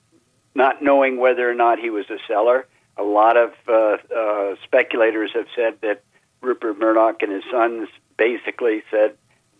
not 0.56 0.82
knowing 0.82 1.18
whether 1.18 1.50
or 1.50 1.53
not 1.53 1.80
he 1.80 1.89
was 1.89 2.10
a 2.10 2.18
seller. 2.27 2.68
A 2.98 3.03
lot 3.03 3.38
of 3.38 3.53
uh, 3.68 3.98
uh, 4.15 4.56
speculators 4.63 5.32
have 5.34 5.48
said 5.56 5.75
that 5.82 6.03
Rupert 6.42 6.77
Murdoch 6.77 7.22
and 7.24 7.32
his 7.32 7.44
sons 7.51 7.89
basically 8.18 8.84
said 8.92 9.15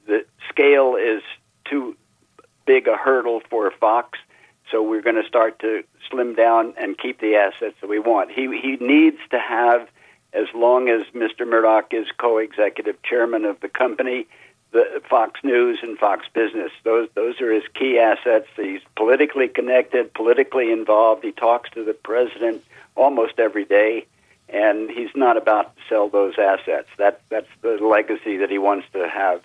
the 0.06 0.26
scale 0.50 0.96
is 0.96 1.24
too 1.66 1.96
big 2.66 2.88
a 2.88 2.96
hurdle 2.96 3.42
for 3.50 3.72
Fox, 3.72 4.20
so 4.72 4.82
we're 4.84 5.02
going 5.02 5.22
to 5.22 5.28
start 5.28 5.60
to 5.60 5.84
slim 6.10 6.36
down 6.36 6.74
and 6.78 6.98
keep 6.98 7.20
the 7.20 7.36
assets 7.36 7.76
that 7.82 7.90
we 7.90 8.00
want. 8.00 8.32
He 8.32 8.44
he 8.62 8.78
needs 8.80 9.18
to 9.32 9.40
have 9.40 9.88
as 10.34 10.48
long 10.54 10.90
as 10.90 11.04
Mr. 11.14 11.48
Murdoch 11.48 11.94
is 11.94 12.08
co-executive 12.18 13.02
chairman 13.04 13.46
of 13.46 13.60
the 13.60 13.70
company, 13.70 14.28
the 14.72 15.02
Fox 15.08 15.40
News 15.44 15.80
and 15.84 15.98
Fox 15.98 16.26
Business. 16.34 16.72
Those 16.84 17.08
those 17.14 17.40
are 17.40 17.52
his 17.52 17.64
key 17.76 18.00
assets. 18.00 18.48
He's 18.56 18.82
politically 18.96 19.48
connected, 19.48 20.14
politically 20.14 20.72
involved. 20.72 21.24
He 21.24 21.32
talks 21.32 21.70
to 21.72 21.84
the 21.84 21.94
president 21.94 22.64
almost 22.96 23.38
every 23.38 23.66
day, 23.66 24.08
and 24.50 24.90
he's 24.90 25.12
not 25.16 25.38
about 25.38 25.76
to 25.76 25.82
sell 25.88 26.10
those 26.10 26.34
assets. 26.40 26.90
That 26.98 27.22
that's 27.30 27.50
the 27.62 27.78
legacy 27.78 28.38
that 28.38 28.50
he 28.50 28.58
wants 28.58 28.88
to 28.94 29.08
have 29.08 29.44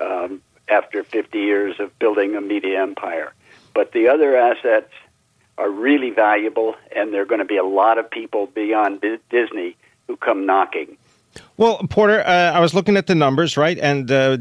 um, 0.00 0.40
after 0.68 1.04
50 1.04 1.38
years 1.38 1.78
of 1.78 1.96
building 1.98 2.34
a 2.34 2.40
media 2.40 2.82
empire. 2.82 3.34
But 3.74 3.92
the 3.92 4.08
other 4.08 4.34
assets 4.34 4.92
are 5.58 5.70
really 5.70 6.10
valuable, 6.10 6.74
and 6.96 7.12
there 7.12 7.20
are 7.20 7.26
going 7.26 7.40
to 7.40 7.44
be 7.44 7.58
a 7.58 7.64
lot 7.64 7.98
of 7.98 8.10
people 8.10 8.46
beyond 8.46 9.04
Disney 9.28 9.76
who 10.10 10.16
come 10.16 10.44
knocking. 10.44 10.96
Well, 11.56 11.78
Porter, 11.88 12.20
uh, 12.20 12.52
I 12.52 12.58
was 12.58 12.74
looking 12.74 12.96
at 12.96 13.06
the 13.06 13.14
numbers, 13.14 13.56
right? 13.56 13.78
And 13.78 14.10
uh, 14.10 14.38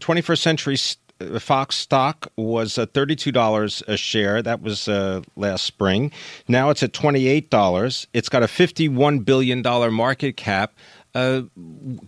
21st 0.00 0.38
Century 0.38 0.76
uh, 1.20 1.40
Fox 1.40 1.74
stock 1.74 2.30
was 2.36 2.78
uh, 2.78 2.86
$32 2.86 3.82
a 3.88 3.96
share. 3.96 4.40
That 4.40 4.62
was 4.62 4.86
uh, 4.86 5.22
last 5.34 5.64
spring. 5.64 6.12
Now 6.46 6.70
it's 6.70 6.84
at 6.84 6.92
$28. 6.92 8.06
It's 8.12 8.28
got 8.28 8.44
a 8.44 8.46
$51 8.46 9.24
billion 9.24 9.62
market 9.92 10.36
cap. 10.36 10.74
Uh, 11.12 11.42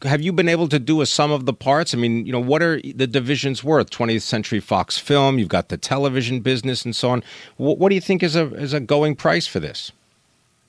have 0.05 0.21
you 0.21 0.33
been 0.33 0.49
able 0.49 0.69
to 0.69 0.79
do 0.79 1.01
a 1.01 1.07
sum 1.07 1.33
of 1.33 1.45
the 1.45 1.53
parts? 1.53 1.93
I 1.93 1.97
mean, 1.97 2.25
you 2.25 2.31
know, 2.31 2.39
what 2.39 2.63
are 2.63 2.81
the 2.83 3.09
divisions 3.09 3.65
worth? 3.65 3.91
20th 3.91 4.23
Century 4.23 4.61
Fox 4.61 4.97
Film, 4.97 5.41
you've 5.41 5.49
got 5.49 5.71
the 5.71 5.77
television 5.77 6.39
business, 6.39 6.85
and 6.85 6.95
so 6.95 7.11
on. 7.11 7.25
What, 7.57 7.79
what 7.79 7.89
do 7.89 7.97
you 7.97 8.01
think 8.01 8.23
is 8.23 8.37
a 8.37 8.55
is 8.55 8.73
a 8.73 8.79
going 8.79 9.17
price 9.17 9.49
for 9.49 9.59
this? 9.59 9.91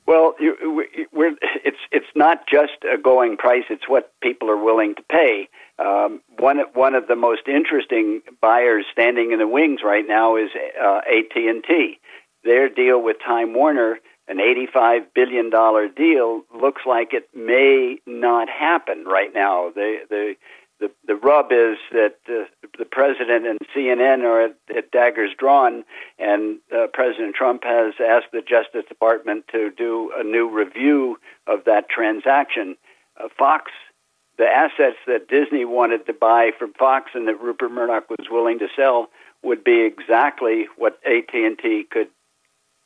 Well, 0.08 0.34
you, 0.40 0.56
we're, 1.14 1.36
it's 1.94 2.14
not 2.16 2.48
just 2.52 2.84
a 2.92 2.98
going 2.98 3.38
price; 3.38 3.64
it's 3.70 3.88
what 3.88 4.12
people 4.22 4.50
are 4.50 4.62
willing 4.62 4.96
to 4.96 5.04
pay. 5.04 5.48
Um, 5.80 6.22
one 6.40 6.60
one 6.74 6.96
of 6.96 7.08
the 7.08 7.16
most 7.16 7.48
interesting 7.48 8.22
buyers 8.42 8.86
standing 8.92 9.32
in 9.32 9.40
the 9.40 9.48
wings 9.48 9.82
right 9.84 10.06
now 10.08 10.36
is 10.36 10.50
uh, 10.82 11.02
AT 11.08 11.36
and 11.36 11.64
T. 11.64 12.00
Their 12.44 12.68
deal 12.68 13.02
with 13.02 13.18
Time 13.26 13.54
Warner, 13.54 14.00
an 14.28 14.40
eighty-five 14.40 15.14
billion 15.14 15.50
dollar 15.50 15.88
deal, 15.88 16.42
looks 16.54 16.82
like 16.86 17.14
it 17.14 17.30
may 17.34 18.00
not 18.06 18.50
happen 18.50 19.06
right 19.06 19.34
now. 19.34 19.72
The 19.74 20.00
the 20.10 20.36
the, 20.84 20.92
the 21.08 21.16
rub 21.16 21.52
is 21.52 21.78
that 21.94 22.16
uh, 22.28 22.44
the 22.78 22.84
president 22.84 23.48
and 23.48 23.58
CNN 23.74 24.24
are 24.24 24.42
at, 24.42 24.56
at 24.76 24.92
daggers 24.92 25.32
drawn, 25.38 25.86
and 26.20 26.60
uh, 26.76 26.88
President 26.94 27.36
Trump 27.36 27.64
has 27.64 27.94
asked 28.02 28.34
the 28.34 28.42
Justice 28.42 28.84
Department 28.90 29.46
to 29.54 29.72
do 29.72 30.12
a 30.18 30.24
new 30.24 30.50
review 30.50 31.18
of 31.48 31.64
that 31.66 31.88
transaction. 31.88 32.76
Uh, 33.18 33.30
Fox, 33.38 33.72
the 34.38 34.46
assets 34.46 34.98
that 35.08 35.30
Disney 35.30 35.64
wanted 35.64 36.06
to 36.08 36.14
buy 36.14 36.52
from 36.60 36.74
Fox 36.74 37.12
and 37.14 37.30
that 37.30 37.40
Rupert 37.40 37.72
Murdoch 37.72 38.10
was 38.10 38.28
willing 38.30 38.60
to 38.60 38.68
sell 38.76 39.08
would 39.42 39.64
be 39.64 39.82
exactly 39.82 40.68
what 40.78 41.00
AT&T 41.06 41.86
could 41.92 42.10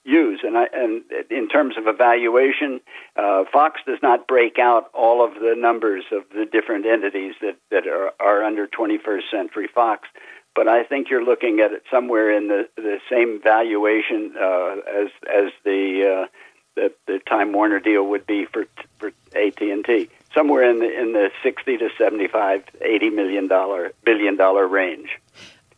use. 0.08 0.40
And, 0.44 0.58
I, 0.58 0.68
and 0.74 1.04
in 1.30 1.50
terms 1.50 1.78
of 1.78 1.88
evaluation, 1.88 2.80
uh, 3.16 3.44
Fox 3.52 3.82
does 3.86 4.00
not 4.02 4.28
break 4.28 4.58
out 4.58 4.90
all 4.94 5.24
of 5.24 5.36
the 5.36 5.56
numbers 5.56 6.06
of 6.12 6.24
the 6.30 6.46
different 6.46 6.86
entities 6.86 7.36
that, 7.42 7.58
that 7.70 7.88
are, 7.88 8.14
are 8.20 8.44
under 8.44 8.68
21st 8.68 9.30
Century 9.30 9.68
Fox. 9.68 10.08
But 10.56 10.68
I 10.68 10.84
think 10.84 11.10
you're 11.10 11.24
looking 11.24 11.60
at 11.60 11.72
it 11.72 11.84
somewhere 11.92 12.32
in 12.36 12.48
the, 12.48 12.68
the 12.78 12.98
same 13.12 13.40
valuation 13.44 14.34
uh, 14.40 14.78
as 14.88 15.10
as 15.32 15.52
the, 15.64 16.26
uh, 16.26 16.28
the 16.76 16.94
the 17.06 17.20
Time 17.20 17.52
Warner 17.52 17.80
deal 17.80 18.08
would 18.08 18.26
be 18.26 18.46
for 18.46 18.66
for 18.98 19.12
AT 19.36 19.62
and 19.62 19.86
T. 19.86 20.10
somewhere 20.34 20.68
in 20.68 20.80
the 20.80 21.00
in 21.00 21.14
the 21.14 21.30
60 21.44 21.78
to 21.78 21.90
75, 21.96 22.64
80 22.82 23.10
million 23.12 23.48
dollar 23.48 23.92
billion 24.04 24.36
dollar 24.36 24.68
range. 24.68 25.10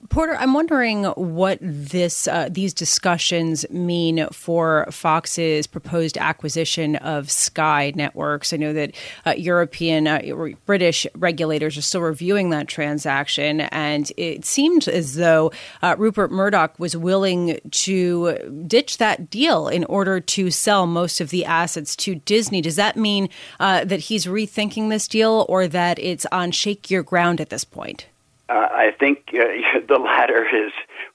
Porter, 0.08 0.38
I'm 0.38 0.54
wondering 0.54 1.04
what 1.04 1.60
this 1.62 2.26
uh, 2.26 2.48
these 2.50 2.74
discussions 2.74 3.70
mean 3.70 4.28
for 4.32 4.88
Fox's 4.90 5.68
proposed 5.68 6.18
acquisition 6.18 6.96
of 6.96 7.30
Sky 7.30 7.92
Networks. 7.94 8.54
I 8.54 8.58
know 8.58 8.72
that 8.72 8.96
uh, 9.26 9.32
European, 9.32 10.08
uh, 10.08 10.22
British 10.66 11.06
regulators 11.16 11.78
are 11.78 11.82
still 11.82 12.00
reviewing 12.02 12.50
that 12.52 12.70
transaction, 12.70 13.62
and 13.62 14.10
it 14.16 14.46
seemed 14.46 14.88
as 14.88 15.16
though 15.16 15.52
uh, 15.82 15.96
Rupert 15.98 16.32
Murdoch 16.32 16.80
was 16.80 16.96
willing 16.96 17.60
to 17.70 18.64
ditch 18.66 19.00
that 19.00 19.30
deal 19.30 19.68
in 19.68 19.84
order 19.84 20.22
to 20.22 20.50
sell 20.50 20.88
most 20.88 21.20
of 21.20 21.30
the 21.30 21.44
assets 21.44 21.98
to 21.98 22.16
Disney. 22.16 22.62
Does 22.62 22.78
that 22.78 22.96
mean 22.96 23.28
uh, 23.60 23.84
that 23.84 24.00
he's 24.00 24.26
rethinking 24.26 24.90
this 24.90 25.10
deal, 25.10 25.46
or 25.50 25.68
that 25.68 26.00
it's 26.00 26.26
on 26.32 26.52
shakier 26.52 27.06
ground 27.06 27.42
at 27.42 27.50
this 27.50 27.66
point? 27.66 28.08
Uh, 28.50 28.68
I 28.72 28.92
think 29.00 29.30
uh, 29.34 29.80
the 29.88 30.00
latter 30.00 30.44
is 30.44 30.72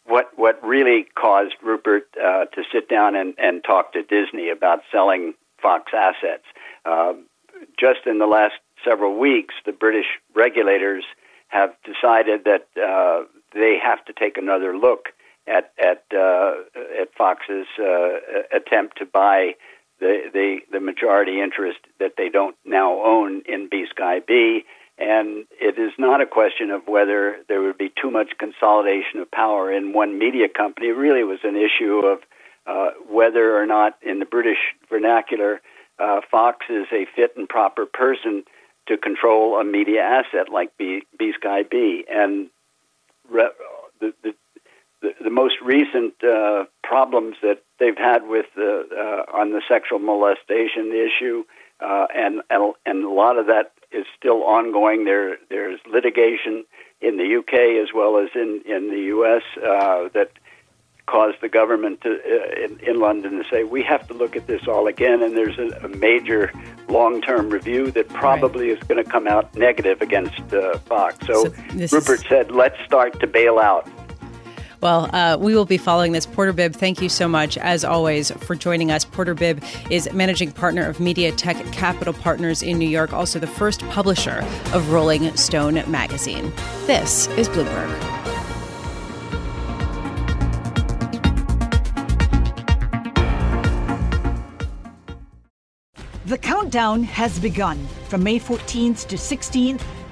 what 0.07 0.31
what 0.37 0.63
really 0.65 1.07
caused 1.15 1.55
Rupert 1.63 2.09
uh, 2.17 2.45
to 2.47 2.63
sit 2.73 2.89
down 2.89 3.17
and, 3.17 3.35
and 3.39 3.63
talk 3.65 3.93
to 3.95 4.03
Disney 4.03 4.51
about 4.51 4.81
selling 4.93 5.35
Fox 5.61 5.93
assets. 5.95 6.45
Uh, 6.85 7.15
just 7.79 8.01
in 8.07 8.19
the 8.19 8.27
last 8.27 8.55
several 8.85 9.19
weeks, 9.19 9.55
the 9.65 9.73
British 9.73 10.07
regulators 10.35 11.05
have 11.49 11.75
decided 11.85 12.45
that 12.45 12.69
uh, 12.81 13.25
they 13.55 13.79
have 13.83 14.05
to 14.05 14.13
take 14.13 14.37
another 14.37 14.77
look 14.77 15.09
at 15.47 15.73
at 15.79 16.05
uh, 16.15 16.55
at 17.01 17.13
Fox's 17.17 17.67
uh, 17.81 18.19
attempt 18.55 18.99
to 18.99 19.07
buy 19.07 19.55
the, 20.01 20.31
the 20.33 20.59
the 20.71 20.81
majority 20.81 21.41
interest 21.41 21.79
that 21.99 22.13
they 22.17 22.29
don't 22.29 22.57
now 22.65 23.03
own 23.03 23.43
in 23.47 23.69
BSkyB 23.69 24.65
and 24.99 25.47
it 25.61 25.79
is 25.79 25.93
not 25.99 26.21
a 26.21 26.27
question 26.27 26.71
of 26.71 26.87
whether 26.87 27.37
there 27.49 27.61
would 27.61 27.79
be 27.79 27.93
too 28.01 28.11
much 28.11 28.39
consolidation 28.39 29.21
of 29.21 29.31
power 29.31 29.73
in 29.73 29.93
one 29.93 30.19
media 30.19 30.49
company. 30.49 30.89
It 30.89 30.97
really 30.97 31.25
was 31.25 31.41
an 31.43 31.57
issue 31.57 31.99
of 31.99 32.19
uh, 32.67 32.91
whether 33.09 33.57
or 33.61 33.67
not, 33.67 33.99
in 34.03 34.21
the 34.21 34.25
British 34.25 34.59
vernacular, 34.89 35.61
uh, 35.99 36.21
Fox 36.31 36.67
is 36.71 36.87
a 36.93 37.07
fit 37.15 37.37
and 37.37 37.49
proper 37.49 37.87
person 37.87 38.45
to 38.87 38.97
control 38.97 39.61
a 39.61 39.65
media 39.65 40.03
asset 40.03 40.49
like 40.51 40.77
B, 40.79 41.03
BSkyB. 41.21 42.05
And 42.11 42.51
re- 43.29 43.51
the, 44.01 44.15
the, 44.23 44.35
the, 45.03 45.15
the 45.25 45.31
most 45.31 45.57
recent 45.63 46.15
uh, 46.23 46.65
problems 46.83 47.37
that 47.43 47.63
they've 47.79 47.97
had 47.97 48.27
with 48.27 48.47
the, 48.55 48.87
uh, 48.97 49.37
on 49.37 49.51
the 49.51 49.63
sexual 49.69 49.99
molestation 49.99 50.93
issue, 50.93 51.45
uh, 51.81 52.07
and, 52.15 52.41
and 52.49 52.75
and 52.87 53.05
a 53.05 53.11
lot 53.11 53.39
of 53.39 53.47
that 53.47 53.73
is 53.95 54.07
still 54.19 54.43
ongoing. 54.43 55.05
There, 55.05 55.37
there's 55.49 55.81
litigation 55.87 56.65
in 57.01 57.17
the 57.17 57.37
UK 57.37 57.83
as 57.83 57.93
well 57.95 58.19
as 58.19 58.31
in 58.35 58.63
in 58.67 58.91
the 58.91 59.01
US 59.15 59.43
uh, 59.59 60.09
that 60.15 60.33
caused 61.07 61.41
the 61.43 61.49
government 61.49 62.01
to, 62.01 62.11
uh, 62.11 62.65
in, 62.65 62.81
in 62.81 62.99
London 62.99 63.33
to 63.33 63.45
say 63.51 63.63
we 63.63 63.83
have 63.83 64.07
to 64.09 64.15
look 64.15 64.37
at 64.37 64.47
this 64.47 64.67
all 64.67 64.87
again. 64.87 65.23
And 65.23 65.37
there's 65.37 65.59
a, 65.59 65.85
a 65.85 65.89
major 65.89 66.51
long-term 66.89 67.51
review 67.51 67.91
that 67.91 68.09
probably 68.09 68.69
right. 68.71 68.79
is 68.79 68.89
going 68.89 69.03
to 69.03 69.09
come 69.09 69.27
out 69.27 69.55
negative 69.55 70.01
against 70.01 70.41
uh, 70.55 70.79
Fox. 70.79 71.27
So, 71.27 71.45
so 71.45 71.97
Rupert 71.97 72.23
is... 72.23 72.29
said, 72.29 72.51
let's 72.51 72.83
start 72.87 73.21
to 73.21 73.27
bail 73.27 73.59
out. 73.59 73.89
Well, 74.85 75.09
uh, 75.15 75.39
we 75.41 75.55
will 75.55 75.65
be 75.65 75.79
following 75.79 76.13
this. 76.13 76.27
Porter 76.27 76.53
Bibb, 76.53 76.75
thank 76.75 77.01
you 77.01 77.09
so 77.09 77.27
much, 77.27 77.57
as 77.57 77.87
always, 77.87 78.31
for 78.33 78.55
joining 78.55 78.91
us. 78.91 79.03
Porter 79.03 79.33
Bibb 79.33 79.65
is 79.89 80.13
managing 80.13 80.53
partner 80.53 80.87
of 80.87 80.99
Mediatech 80.99 81.73
Capital 81.73 82.13
Partners 82.13 82.63
in 82.63 82.79
New 82.79 82.89
York, 82.89 83.11
also 83.15 83.39
the 83.39 83.47
first 83.47 83.81
publisher 83.89 84.47
of 84.75 84.91
Rolling 84.91 85.35
Stone 85.39 85.83
magazine. 85.91 86.53
This 86.85 87.29
is 87.29 87.49
Bloomberg. 87.49 88.15
The 96.27 96.37
countdown 96.37 97.05
has 97.05 97.39
begun. 97.39 97.87
From 98.09 98.23
May 98.23 98.39
14th 98.39 99.07
to 99.09 99.17
16th, 99.17 99.81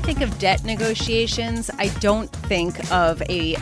think 0.00 0.20
of 0.20 0.38
debt 0.38 0.64
negotiations, 0.64 1.70
I 1.78 1.88
don't 2.00 2.30
think 2.30 2.90
of 2.92 3.22
a 3.28 3.54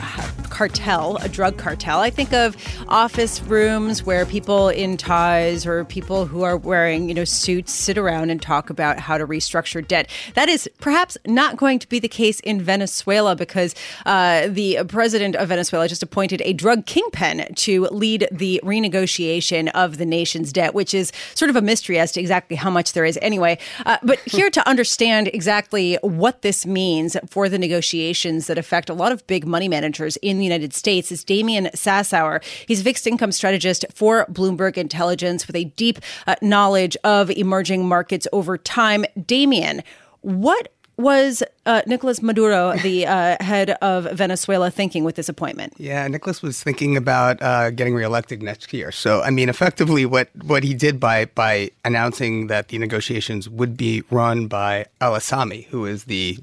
cartel, 0.57 1.17
a 1.19 1.29
drug 1.29 1.59
cartel. 1.59 2.01
I 2.01 2.11
think 2.11 2.33
of 2.33 2.57
office 2.89 3.43
rooms 3.43 4.05
where 4.05 4.25
people 4.25 4.69
in 4.69 4.97
ties 4.97 5.67
or 5.67 5.85
people 5.85 6.27
who 6.27 6.43
are 6.43 6.57
wearing, 6.57 7.09
you 7.09 7.15
know, 7.15 7.25
suits 7.25 7.73
sit 7.73 7.99
around 7.99 8.31
and 8.31 8.41
talk 8.41 8.71
about 8.71 8.99
how 8.99 9.19
to 9.19 9.27
restructure 9.27 9.87
debt. 9.87 10.09
That 10.35 10.49
is 10.49 10.69
perhaps 10.81 11.19
not 11.27 11.57
going 11.57 11.79
to 11.81 11.89
be 11.89 11.99
the 11.99 12.09
case 12.09 12.41
in 12.41 12.61
Venezuela 12.63 13.37
because 13.37 13.75
uh, 14.07 14.49
the 14.49 14.79
president 14.89 15.37
of 15.37 15.49
Venezuela 15.49 15.89
just 15.89 16.03
appointed 16.03 16.41
a 16.45 16.53
drug 16.53 16.87
kingpin 16.87 17.53
to 17.57 17.87
lead 17.87 18.29
the 18.31 18.61
renegotiation 18.63 19.71
of 19.75 19.99
the 19.99 20.07
nation's 20.07 20.53
debt, 20.53 20.75
which 20.75 20.95
is 20.95 21.13
sort 21.35 21.51
of 21.51 21.57
a 21.57 21.63
mystery 21.63 21.99
as 21.99 22.13
to 22.13 22.21
exactly 22.21 22.57
how 22.57 22.71
much 22.71 22.93
there 22.93 23.05
is 23.05 23.19
anyway. 23.21 23.59
Uh, 23.85 23.99
but 24.03 24.19
here 24.27 24.51
to 24.51 24.69
understand 24.69 25.29
exactly 25.35 25.99
what 26.03 26.37
what 26.37 26.43
this 26.43 26.67
means 26.67 27.17
for 27.31 27.49
the 27.49 27.59
negotiations 27.59 28.47
that 28.47 28.59
affect 28.59 28.91
a 28.91 28.95
lot 28.95 29.11
of 29.11 29.27
big 29.27 29.47
money 29.47 29.69
managers 29.69 30.17
in 30.19 30.39
the 30.39 30.46
United 30.47 30.73
States 30.73 31.13
is 31.13 31.25
Damian 31.25 31.67
Sassower. 31.75 32.43
He's 32.67 32.81
a 32.81 32.85
fixed 32.85 33.07
income 33.07 33.33
strategist 33.33 33.85
for 33.93 34.27
Bloomberg 34.27 34.77
Intelligence 34.77 35.47
with 35.47 35.57
a 35.57 35.65
deep 35.65 35.99
uh, 36.27 36.37
knowledge 36.41 36.97
of 37.05 37.31
emerging 37.31 37.87
markets 37.87 38.27
over 38.33 38.57
time. 38.57 39.05
Damian, 39.27 39.83
what 40.23 40.73
was 40.97 41.43
uh, 41.67 41.83
Nicolas 41.87 42.23
Maduro, 42.23 42.75
the 42.79 43.07
uh, 43.07 43.37
head 43.41 43.71
of 43.83 44.05
Venezuela, 44.13 44.71
thinking 44.71 45.05
with 45.05 45.17
this 45.17 45.29
appointment? 45.29 45.75
Yeah, 45.77 46.07
Nicolas 46.09 46.41
was 46.41 46.63
thinking 46.63 46.97
about 46.97 47.43
uh, 47.43 47.71
getting 47.71 47.95
reelected 47.95 48.43
next 48.43 48.73
year. 48.73 48.91
So, 48.93 49.21
I 49.21 49.31
mean, 49.31 49.49
effectively, 49.49 50.07
what, 50.07 50.29
what 50.43 50.65
he 50.65 50.73
did 50.75 50.99
by 50.99 51.27
by 51.27 51.71
announcing 51.85 52.47
that 52.47 52.69
the 52.69 52.79
negotiations 52.79 53.49
would 53.49 53.77
be 53.77 54.03
run 54.11 54.47
by 54.47 54.87
El 55.01 55.13
Aissami, 55.13 55.67
who 55.67 55.85
is 55.85 56.05
the 56.05 56.39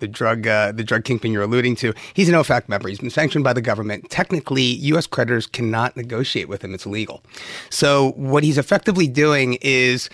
the 0.00 0.08
drug 0.08 0.46
uh, 0.46 0.72
the 0.72 0.84
drug 0.84 1.04
kingpin 1.04 1.32
you're 1.32 1.42
alluding 1.42 1.76
to, 1.76 1.92
he's 2.14 2.28
an 2.28 2.34
OFAC 2.34 2.68
member. 2.68 2.88
He's 2.88 3.00
been 3.00 3.10
sanctioned 3.10 3.44
by 3.44 3.52
the 3.52 3.62
government. 3.62 4.10
Technically, 4.10 4.62
U.S. 4.62 5.06
creditors 5.06 5.46
cannot 5.46 5.96
negotiate 5.96 6.48
with 6.48 6.62
him; 6.62 6.72
it's 6.72 6.86
illegal. 6.86 7.22
So, 7.70 8.12
what 8.12 8.42
he's 8.42 8.58
effectively 8.58 9.08
doing 9.08 9.58
is 9.60 10.08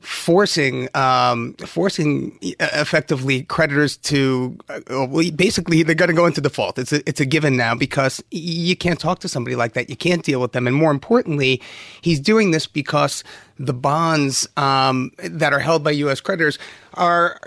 forcing 0.00 0.88
um, 0.94 1.52
forcing 1.54 2.38
effectively 2.40 3.42
creditors 3.42 3.98
to 3.98 4.56
uh, 4.68 4.80
well, 4.88 5.30
basically 5.32 5.82
they're 5.82 5.94
going 5.94 6.08
to 6.08 6.14
go 6.14 6.26
into 6.26 6.40
default. 6.40 6.78
It's 6.78 6.92
a, 6.92 7.06
it's 7.08 7.20
a 7.20 7.26
given 7.26 7.56
now 7.56 7.74
because 7.74 8.22
you 8.30 8.74
can't 8.76 8.98
talk 8.98 9.18
to 9.20 9.28
somebody 9.28 9.56
like 9.56 9.74
that. 9.74 9.90
You 9.90 9.96
can't 9.96 10.24
deal 10.24 10.40
with 10.40 10.52
them, 10.52 10.66
and 10.66 10.74
more 10.74 10.90
importantly, 10.90 11.60
he's 12.00 12.18
doing 12.18 12.50
this 12.50 12.66
because 12.66 13.22
the 13.58 13.74
bonds 13.74 14.48
um, 14.56 15.12
that 15.18 15.52
are 15.52 15.58
held 15.58 15.84
by 15.84 15.90
U.S. 15.90 16.20
creditors 16.20 16.58
are, 16.94 17.38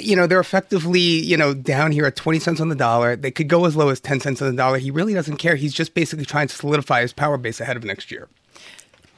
you 0.00 0.14
know, 0.14 0.28
they're 0.28 0.38
effectively, 0.38 1.00
you 1.00 1.36
know, 1.36 1.54
down 1.54 1.90
here 1.90 2.06
at 2.06 2.14
20 2.14 2.38
cents 2.38 2.60
on 2.60 2.68
the 2.68 2.76
dollar. 2.76 3.16
They 3.16 3.32
could 3.32 3.48
go 3.48 3.64
as 3.64 3.74
low 3.74 3.88
as 3.88 3.98
10 3.98 4.20
cents 4.20 4.40
on 4.40 4.48
the 4.48 4.56
dollar. 4.56 4.78
He 4.78 4.92
really 4.92 5.12
doesn't 5.12 5.38
care. 5.38 5.56
He's 5.56 5.74
just 5.74 5.92
basically 5.92 6.24
trying 6.24 6.46
to 6.46 6.54
solidify 6.54 7.02
his 7.02 7.12
power 7.12 7.36
base 7.36 7.60
ahead 7.60 7.76
of 7.76 7.82
next 7.82 8.12
year. 8.12 8.28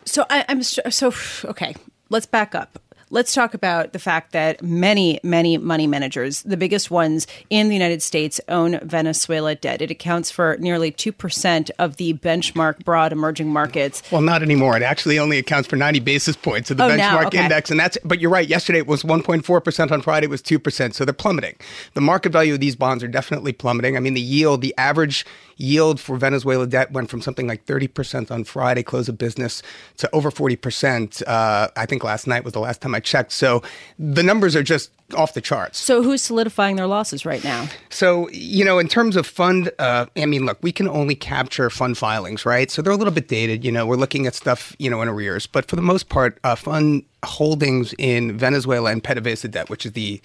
So 0.07 0.25
I, 0.31 0.47
am 0.49 0.63
so 0.63 1.13
okay 1.45 1.75
let's 2.11 2.27
back 2.27 2.55
up. 2.55 2.79
Let's 3.11 3.33
talk 3.33 3.55
about 3.55 3.93
the 3.93 3.99
fact 3.99 4.33
that 4.33 4.63
many, 4.63 5.21
many 5.23 5.59
money 5.59 5.87
managers, 5.87 6.43
the 6.43 6.57
biggest 6.57 6.91
ones 6.91 7.27
in 7.51 7.69
the 7.69 7.75
United 7.75 8.03
States, 8.03 8.41
own 8.49 8.79
Venezuela 8.83 9.55
debt. 9.55 9.81
It 9.83 9.91
accounts 9.91 10.31
for 10.31 10.57
nearly 10.59 10.93
2% 10.93 11.71
of 11.79 11.97
the 11.97 12.15
benchmark 12.15 12.85
broad 12.85 13.13
emerging 13.13 13.53
markets. 13.53 14.03
Well, 14.11 14.21
not 14.21 14.43
anymore. 14.43 14.77
It 14.77 14.83
actually 14.83 15.19
only 15.19 15.39
accounts 15.39 15.69
for 15.69 15.77
90 15.77 16.01
basis 16.01 16.37
points 16.37 16.71
of 16.71 16.77
the 16.77 16.85
Oh, 16.85 16.89
benchmark 16.91 16.97
now, 16.99 17.27
okay. 17.27 17.43
index. 17.43 17.71
And 17.71 17.79
that's, 17.79 17.99
but 18.05 18.21
you're 18.21 18.31
right. 18.31 18.49
Yesterday 18.49 18.79
it 18.79 18.87
was 18.87 19.03
1.4%. 19.03 19.91
On 19.93 20.03
Friday 20.03 20.27
it 20.27 20.31
was 20.31 20.43
2%. 20.43 20.95
So 20.95 21.05
they're 21.05 21.13
plummeting. 21.15 21.57
The 21.95 22.01
market 22.01 22.33
value 22.33 22.55
of 22.55 22.61
these 22.61 22.77
bonds 22.77 23.03
are 23.05 23.09
definitely 23.09 23.53
plummeting. 23.53 23.97
I 23.97 24.01
mean, 24.01 24.15
the 24.15 24.21
yield, 24.21 24.61
the 24.61 24.75
average 24.79 25.25
yield 25.57 25.99
for 25.99 26.17
Venezuela 26.17 26.67
debt 26.67 26.93
went 26.93 27.11
from 27.11 27.21
something 27.21 27.49
like 27.49 27.67
30% 27.67 28.31
on 28.31 28.45
Friday, 28.45 28.83
close 28.83 29.09
of 29.09 29.19
business, 29.19 29.63
to 29.97 30.09
over 30.15 30.31
40%. 30.31 31.23
Uh, 31.27 31.69
I 31.77 31.85
think 31.87 32.05
last 32.05 32.27
night 32.27 32.45
was 32.45 32.53
the 32.53 32.61
last 32.61 32.81
time 32.81 32.95
I 32.95 32.98
checked. 33.01 33.33
So 33.33 33.63
the 33.99 34.23
numbers 34.23 34.55
are 34.57 34.63
just 34.63 34.91
off 35.15 35.35
the 35.35 35.41
charts. 35.41 35.79
So 35.79 36.03
who's 36.03 36.21
solidifying 36.21 36.77
their 36.77 36.87
losses 36.87 37.25
right 37.25 37.43
now? 37.43 37.67
So, 37.89 38.29
you 38.31 38.65
know, 38.65 38.79
in 38.79 38.89
terms 38.89 39.17
of 39.17 39.27
fund, 39.27 39.71
uh, 39.79 40.07
I 40.17 40.27
mean, 40.27 40.45
look, 40.45 40.59
we 40.63 40.71
can 40.71 40.87
only 40.89 41.15
capture 41.15 41.71
fund 41.71 41.97
filings, 41.97 42.45
right? 42.45 42.71
So 42.71 42.83
they're 42.83 42.93
a 42.93 42.97
little 42.97 43.13
bit 43.13 43.29
dated. 43.29 43.65
You 43.65 43.73
know, 43.73 43.87
we're 43.87 43.97
looking 43.97 44.27
at 44.27 44.35
stuff, 44.35 44.77
you 44.79 44.91
know, 44.91 45.01
in 45.01 45.09
arrears. 45.09 45.47
But 45.47 45.67
for 45.67 45.77
the 45.77 45.83
most 45.83 46.09
part, 46.09 46.39
uh, 46.45 46.57
fund 46.57 47.05
holdings 47.25 47.95
in 47.99 48.37
Venezuela 48.37 48.91
and 48.91 49.03
PDVSA 49.03 49.51
debt, 49.51 49.71
which 49.71 49.87
is 49.87 49.93
the 49.93 50.21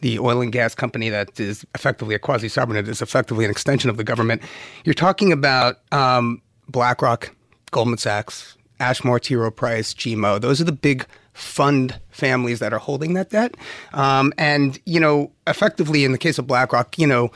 the 0.00 0.18
oil 0.18 0.40
and 0.40 0.52
gas 0.52 0.74
company 0.74 1.08
that 1.10 1.38
is 1.38 1.66
effectively 1.74 2.14
a 2.14 2.18
quasi 2.18 2.48
sovereign, 2.48 2.78
it 2.78 2.88
is 2.88 3.02
effectively 3.02 3.44
an 3.44 3.50
extension 3.50 3.90
of 3.90 3.96
the 3.96 4.04
government. 4.04 4.42
You're 4.84 4.94
talking 4.94 5.32
about 5.32 5.80
um, 5.92 6.40
BlackRock, 6.68 7.34
Goldman 7.70 7.98
Sachs, 7.98 8.56
Ashmore, 8.80 9.18
T. 9.18 9.34
Rowe 9.34 9.50
Price, 9.50 9.92
GMO. 9.92 10.40
Those 10.40 10.60
are 10.60 10.64
the 10.64 10.72
big 10.72 11.06
fund 11.38 11.98
families 12.10 12.58
that 12.58 12.72
are 12.72 12.78
holding 12.78 13.14
that 13.14 13.30
debt. 13.30 13.54
Um, 13.92 14.32
and, 14.36 14.78
you 14.84 14.98
know, 14.98 15.30
effectively 15.46 16.04
in 16.04 16.12
the 16.12 16.18
case 16.18 16.38
of 16.38 16.46
BlackRock, 16.46 16.98
you 16.98 17.06
know, 17.06 17.30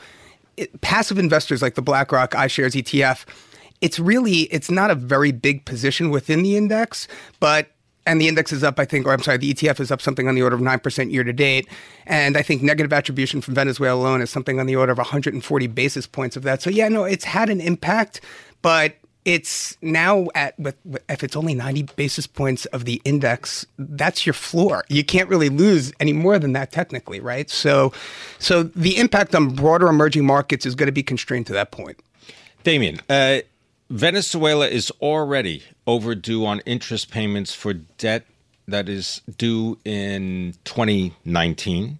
it, 0.57 0.81
passive 0.81 1.17
investors 1.17 1.61
like 1.61 1.75
the 1.75 1.81
BlackRock 1.81 2.31
iShares 2.31 2.75
ETF, 2.75 3.25
it's 3.81 3.99
really, 3.99 4.41
it's 4.51 4.69
not 4.69 4.91
a 4.91 4.95
very 4.95 5.31
big 5.31 5.65
position 5.65 6.09
within 6.09 6.43
the 6.43 6.57
index, 6.57 7.07
but 7.39 7.69
and 8.05 8.19
the 8.19 8.27
index 8.27 8.51
is 8.51 8.65
up, 8.65 8.79
I 8.79 8.85
think, 8.85 9.07
or 9.07 9.13
I'm 9.13 9.21
sorry, 9.21 9.37
the 9.37 9.53
ETF 9.53 9.79
is 9.79 9.89
up 9.89 10.01
something 10.01 10.27
on 10.27 10.35
the 10.35 10.41
order 10.41 10.57
of 10.57 10.61
9% 10.61 11.11
year 11.11 11.23
to 11.23 11.31
date. 11.31 11.69
And 12.05 12.35
I 12.35 12.41
think 12.41 12.61
negative 12.61 12.91
attribution 12.91 13.39
from 13.39 13.55
Venezuela 13.55 13.97
alone 13.97 14.21
is 14.21 14.29
something 14.29 14.59
on 14.59 14.65
the 14.65 14.75
order 14.75 14.91
of 14.91 14.97
140 14.97 15.67
basis 15.67 16.05
points 16.05 16.35
of 16.35 16.43
that. 16.43 16.61
So, 16.61 16.69
yeah, 16.69 16.89
no, 16.89 17.05
it's 17.05 17.23
had 17.23 17.49
an 17.49 17.61
impact, 17.61 18.19
but 18.61 18.97
it's 19.25 19.77
now 19.81 20.27
at 20.35 20.57
with, 20.59 20.75
if 21.09 21.23
it's 21.23 21.35
only 21.35 21.53
90 21.53 21.83
basis 21.95 22.27
points 22.27 22.65
of 22.67 22.85
the 22.85 23.01
index 23.05 23.65
that's 23.77 24.25
your 24.25 24.33
floor. 24.33 24.85
You 24.89 25.03
can't 25.03 25.29
really 25.29 25.49
lose 25.49 25.93
any 25.99 26.13
more 26.13 26.39
than 26.39 26.53
that 26.53 26.71
technically 26.71 27.19
right? 27.19 27.49
So 27.49 27.93
so 28.39 28.63
the 28.63 28.97
impact 28.97 29.35
on 29.35 29.49
broader 29.49 29.87
emerging 29.87 30.25
markets 30.25 30.65
is 30.65 30.75
going 30.75 30.87
to 30.87 30.93
be 30.93 31.03
constrained 31.03 31.47
to 31.47 31.53
that 31.53 31.71
point. 31.71 31.99
Damian, 32.63 33.01
uh, 33.09 33.39
Venezuela 33.89 34.67
is 34.67 34.91
already 35.01 35.63
overdue 35.85 36.45
on 36.45 36.61
interest 36.61 37.11
payments 37.11 37.53
for 37.53 37.73
debt 37.73 38.25
that 38.67 38.87
is 38.87 39.21
due 39.37 39.77
in 39.85 40.55
2019. 40.63 41.99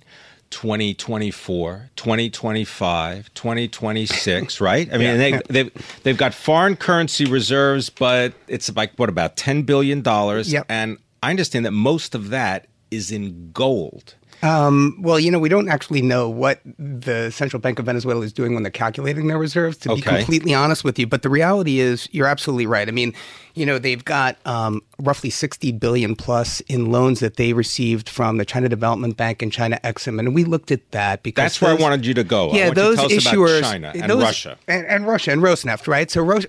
2024, 0.54 1.90
2025, 1.96 3.34
2026, 3.34 4.62
right? 4.62 4.88
I 4.94 4.98
mean, 4.98 5.08
Yeah. 5.08 5.18
they, 5.18 5.42
they've, 5.50 6.00
they've 6.04 6.18
got 6.18 6.34
foreign 6.34 6.76
currency 6.76 7.26
reserves, 7.26 7.90
but 7.90 8.34
it's 8.48 8.74
like, 8.76 8.94
what, 8.98 9.10
about 9.10 9.36
$10 9.36 9.66
billion? 9.66 10.04
Yep. 10.06 10.66
And 10.70 10.98
I 11.22 11.30
understand 11.32 11.66
that 11.66 11.72
most 11.72 12.16
of 12.16 12.30
that 12.30 12.68
is 12.92 13.12
in 13.12 13.52
gold. 13.52 14.16
Um, 14.44 14.98
well, 15.00 15.20
you 15.20 15.32
know, 15.32 15.40
we 15.40 15.48
don't 15.48 15.70
actually 15.70 16.02
know 16.02 16.30
what 16.30 16.60
the 16.78 17.32
Central 17.32 17.62
Bank 17.62 17.80
of 17.80 17.86
Venezuela 17.86 18.22
is 18.26 18.34
doing 18.34 18.54
when 18.54 18.64
they're 18.64 18.72
calculating 18.72 19.28
their 19.28 19.38
reserves, 19.38 19.78
to 19.78 19.96
be 19.96 20.02
completely 20.02 20.54
honest 20.54 20.84
with 20.84 21.00
you. 21.00 21.08
But 21.08 21.22
the 21.22 21.30
reality 21.30 21.80
is, 21.80 22.10
you're 22.12 22.28
absolutely 22.28 22.66
right. 22.68 22.88
I 22.88 22.92
mean, 22.92 23.14
you 23.56 23.66
know, 23.66 23.78
they've 23.78 24.04
got 24.04 24.38
um, 24.46 24.82
roughly 25.00 25.30
60 25.30 25.72
billion 25.74 26.16
plus 26.16 26.60
in 26.62 26.92
loans 26.92 27.20
that 27.20 27.36
they 27.38 27.54
received 27.54 28.10
from 28.10 28.38
the 28.38 28.46
China 28.46 28.68
Development 28.68 29.16
Bank 29.16 29.42
and 29.42 29.52
China 29.52 29.80
Exim. 29.84 30.18
And 30.20 30.34
we 30.34 30.44
looked 30.44 30.72
at 30.72 30.90
that 30.92 31.22
because 31.24 31.44
That's 31.44 31.62
where 31.62 31.72
I 31.72 31.76
wanted 31.76 32.06
you 32.06 32.14
to 32.16 32.24
go. 32.24 32.50
I 32.50 32.56
Yeah, 32.58 32.66
want 32.66 32.70
you 32.70 32.74
to 32.76 32.82
those 32.82 32.96
tell 32.98 33.06
us 33.06 33.12
about 33.26 33.34
issuers, 33.36 33.62
China 33.62 33.92
and 33.96 34.10
those- 34.12 34.24
Russia. 34.24 34.58
and, 34.68 34.88
and 34.88 35.06
Russia 35.08 35.32
and 35.32 35.42
Rosneft, 35.42 35.88
right? 35.88 36.10
So, 36.10 36.22
Ros- 36.24 36.46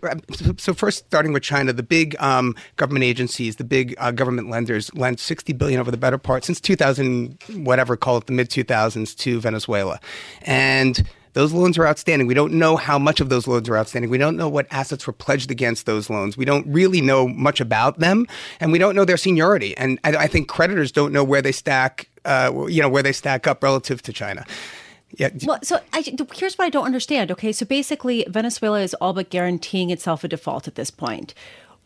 so 0.56 0.72
first, 0.72 1.04
starting 1.06 1.32
with 1.32 1.42
China, 1.42 1.72
the 1.72 1.82
big 1.82 2.16
um, 2.20 2.54
government 2.76 3.04
agencies, 3.04 3.56
the 3.56 3.64
big 3.64 3.94
uh, 3.98 4.10
government 4.10 4.48
lenders, 4.48 4.92
lent 4.94 5.20
60 5.20 5.52
billion 5.52 5.80
over 5.80 5.90
the 5.90 5.96
better 5.98 6.18
part 6.18 6.44
since 6.44 6.60
2000, 6.60 7.36
whatever, 7.56 7.96
call 7.96 8.16
it 8.18 8.26
the 8.26 8.32
mid 8.32 8.48
2000s, 8.48 9.14
to 9.18 9.40
Venezuela, 9.40 10.00
and 10.42 11.06
those 11.34 11.52
loans 11.52 11.76
are 11.78 11.86
outstanding. 11.86 12.26
We 12.26 12.34
don't 12.34 12.54
know 12.54 12.76
how 12.76 12.98
much 12.98 13.20
of 13.20 13.28
those 13.28 13.46
loans 13.46 13.68
are 13.68 13.76
outstanding. 13.76 14.10
We 14.10 14.18
don't 14.18 14.36
know 14.36 14.48
what 14.48 14.66
assets 14.70 15.06
were 15.06 15.12
pledged 15.12 15.50
against 15.50 15.84
those 15.86 16.08
loans. 16.08 16.36
We 16.36 16.44
don't 16.44 16.66
really 16.66 17.00
know 17.00 17.28
much 17.28 17.60
about 17.60 17.98
them, 17.98 18.26
and 18.60 18.72
we 18.72 18.78
don't 18.78 18.94
know 18.94 19.04
their 19.04 19.16
seniority. 19.16 19.76
And 19.76 19.98
I, 20.02 20.16
I 20.16 20.26
think 20.26 20.48
creditors 20.48 20.90
don't 20.90 21.12
know 21.12 21.22
where 21.22 21.42
they 21.42 21.52
stack, 21.52 22.08
uh, 22.24 22.66
you 22.68 22.80
know, 22.80 22.88
where 22.88 23.02
they 23.02 23.12
stack 23.12 23.46
up 23.46 23.62
relative 23.62 24.00
to 24.02 24.12
China. 24.12 24.46
Yeah, 25.16 25.30
Well, 25.44 25.60
so 25.62 25.80
I, 25.92 26.02
here's 26.34 26.58
what 26.58 26.64
I 26.64 26.70
don't 26.70 26.86
understand. 26.86 27.30
Okay, 27.30 27.52
so 27.52 27.64
basically, 27.64 28.26
Venezuela 28.28 28.80
is 28.80 28.94
all 28.94 29.12
but 29.12 29.30
guaranteeing 29.30 29.90
itself 29.90 30.24
a 30.24 30.28
default 30.28 30.66
at 30.66 30.74
this 30.74 30.90
point. 30.90 31.34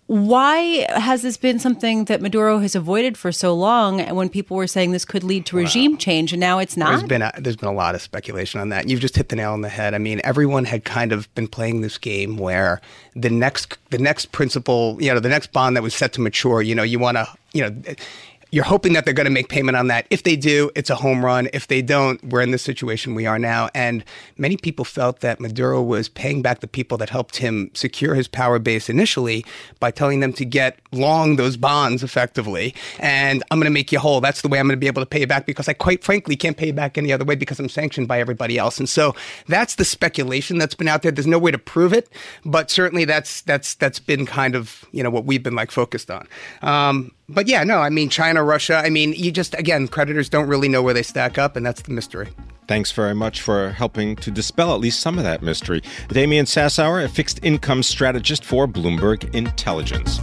Why 0.09 0.87
has 0.89 1.21
this 1.21 1.37
been 1.37 1.59
something 1.59 2.07
that 2.07 2.23
Maduro 2.23 2.61
has 2.61 2.75
avoided 2.75 3.19
for 3.19 3.31
so 3.31 3.55
long? 3.55 4.01
And 4.01 4.17
when 4.17 4.31
people 4.31 4.57
were 4.57 4.67
saying 4.67 4.93
this 4.93 5.05
could 5.05 5.23
lead 5.23 5.45
to 5.47 5.57
regime 5.57 5.99
change, 5.99 6.33
and 6.33 6.41
now 6.41 6.59
it's 6.61 6.77
There's 6.77 7.03
not. 7.03 7.09
been 7.09 7.21
a, 7.21 7.31
there's 7.39 7.57
been 7.57 7.69
a 7.69 7.75
lot 7.75 7.95
of 7.95 8.01
speculation 8.01 8.59
on 8.59 8.71
that. 8.71 8.89
You've 8.89 9.01
just 9.01 9.17
hit 9.17 9.29
the 9.29 9.37
nail 9.37 9.53
on 9.53 9.61
the 9.61 9.69
head. 9.69 9.93
I 9.93 9.99
mean, 9.99 10.23
everyone 10.25 10.65
had 10.65 10.87
kind 10.87 11.13
of 11.13 11.33
been 11.35 11.47
playing 11.47 11.83
this 11.83 11.99
game 11.99 12.39
where 12.39 12.81
the 13.15 13.29
next 13.29 13.77
the 13.91 13.99
next 13.99 14.33
principal, 14.33 14.97
you 14.99 15.13
know, 15.13 15.21
the 15.21 15.29
next 15.29 15.53
bond 15.53 15.77
that 15.77 15.83
was 15.83 15.95
set 15.95 16.15
to 16.15 16.23
mature, 16.23 16.63
you 16.63 16.75
know, 16.75 16.83
you 16.83 16.99
want 16.99 17.19
to, 17.19 17.29
you 17.53 17.69
know, 17.69 17.95
you're 18.51 18.65
hoping 18.65 18.95
that 18.95 19.05
they're 19.05 19.15
going 19.15 19.27
to 19.27 19.31
make 19.31 19.49
payment 19.49 19.77
on 19.77 19.89
that. 19.89 20.07
If 20.11 20.23
they 20.23 20.37
do, 20.37 20.71
it's 20.75 20.91
a 20.91 20.95
home 20.95 21.25
run. 21.25 21.49
If 21.53 21.67
they 21.67 21.83
don't, 21.83 22.23
we're 22.25 22.41
in 22.41 22.51
the 22.51 22.59
situation 22.59 23.15
we 23.15 23.27
are 23.27 23.39
now. 23.39 23.69
And 23.75 24.05
many 24.37 24.57
people 24.57 24.85
felt 24.85 25.21
that 25.21 25.41
Maduro 25.41 25.83
was 25.83 26.09
paying 26.09 26.43
back 26.43 26.61
the 26.61 26.69
people 26.69 26.97
that 26.99 27.11
helped 27.11 27.37
him 27.37 27.71
secure 27.75 28.15
his 28.15 28.29
power 28.29 28.59
base 28.59 28.89
initially 28.89 29.45
by 29.81 29.91
telling 29.91 30.21
them 30.21 30.33
to 30.35 30.45
get 30.45 30.79
long 30.93 31.37
those 31.37 31.57
bonds 31.57 32.03
effectively. 32.03 32.75
And 32.99 33.43
I'm 33.51 33.59
going 33.59 33.67
to 33.67 33.71
make 33.71 33.93
you 33.93 33.99
whole. 33.99 34.21
That's 34.21 34.43
the 34.43 34.49
way 34.49 34.59
I'm 34.59 34.67
going 34.67 34.77
to 34.77 34.81
be 34.81 34.87
able 34.87 35.03
to 35.03 35.07
pay 35.07 35.21
you 35.21 35.27
back 35.27 35.47
because 35.47 35.69
I 35.69 35.75
quite 35.75 36.03
frankly 36.03 36.37
can't 36.37 36.57
pay 36.57 36.69
you 36.69 36.73
back 36.73 36.97
any 36.97 37.13
other 37.13 37.25
way 37.25 37.35
because 37.35 37.59
I'm 37.59 37.69
sanctioned 37.69 38.09
by 38.09 38.21
everybody 38.21 38.57
else. 38.57 38.79
And 38.79 38.89
so 38.89 39.15
that's 39.47 39.75
the 39.75 39.85
speculation 39.85 40.59
that's 40.59 40.75
been 40.75 40.89
out 40.89 41.03
there. 41.03 41.13
There's 41.13 41.27
no 41.27 41.39
way 41.39 41.51
to 41.51 41.59
prove 41.59 41.93
it, 41.93 42.09
but 42.45 42.71
certainly 42.71 43.05
that's 43.05 43.43
that's 43.43 43.75
that's 43.75 43.99
been 43.99 44.27
kind 44.27 44.55
of 44.55 44.85
you 44.93 45.03
know 45.03 45.11
what 45.11 45.25
we've 45.25 45.43
been 45.43 45.55
like 45.55 45.71
focused 45.71 46.11
on. 46.11 46.27
Um, 46.63 47.13
but 47.29 47.47
yeah, 47.47 47.65
no, 47.65 47.79
I 47.79 47.91
mean 47.91 48.09
China, 48.09 48.43
Russia. 48.43 48.77
I 48.77 48.91
mean, 48.91 49.13
you 49.13 49.31
just 49.31 49.55
again, 49.55 49.89
creditors 49.89 50.29
don't 50.29 50.49
really 50.49 50.69
know 50.69 50.83
where 50.83 50.95
they 50.95 51.03
stack 51.03 51.39
up, 51.39 51.57
and 51.57 51.65
that's 51.65 51.83
the 51.83 51.93
mystery. 51.93 52.29
Thanks 52.67 52.93
very 52.93 53.15
much 53.15 53.41
for 53.41 53.71
helping 53.71 54.15
to 54.17 54.31
dispel 54.31 54.75
at 54.75 54.81
least 54.81 55.01
some 55.01 55.17
of 55.17 55.25
that 55.25 55.43
mystery. 55.43 55.83
Damian 56.09 56.45
Sassower, 56.45 57.03
a 57.03 57.09
fixed 57.09 57.41
income 57.43 57.83
strategist 57.83 58.45
for 58.45 58.67
Bloomberg 58.67 59.35
Intelligence. 59.35 60.21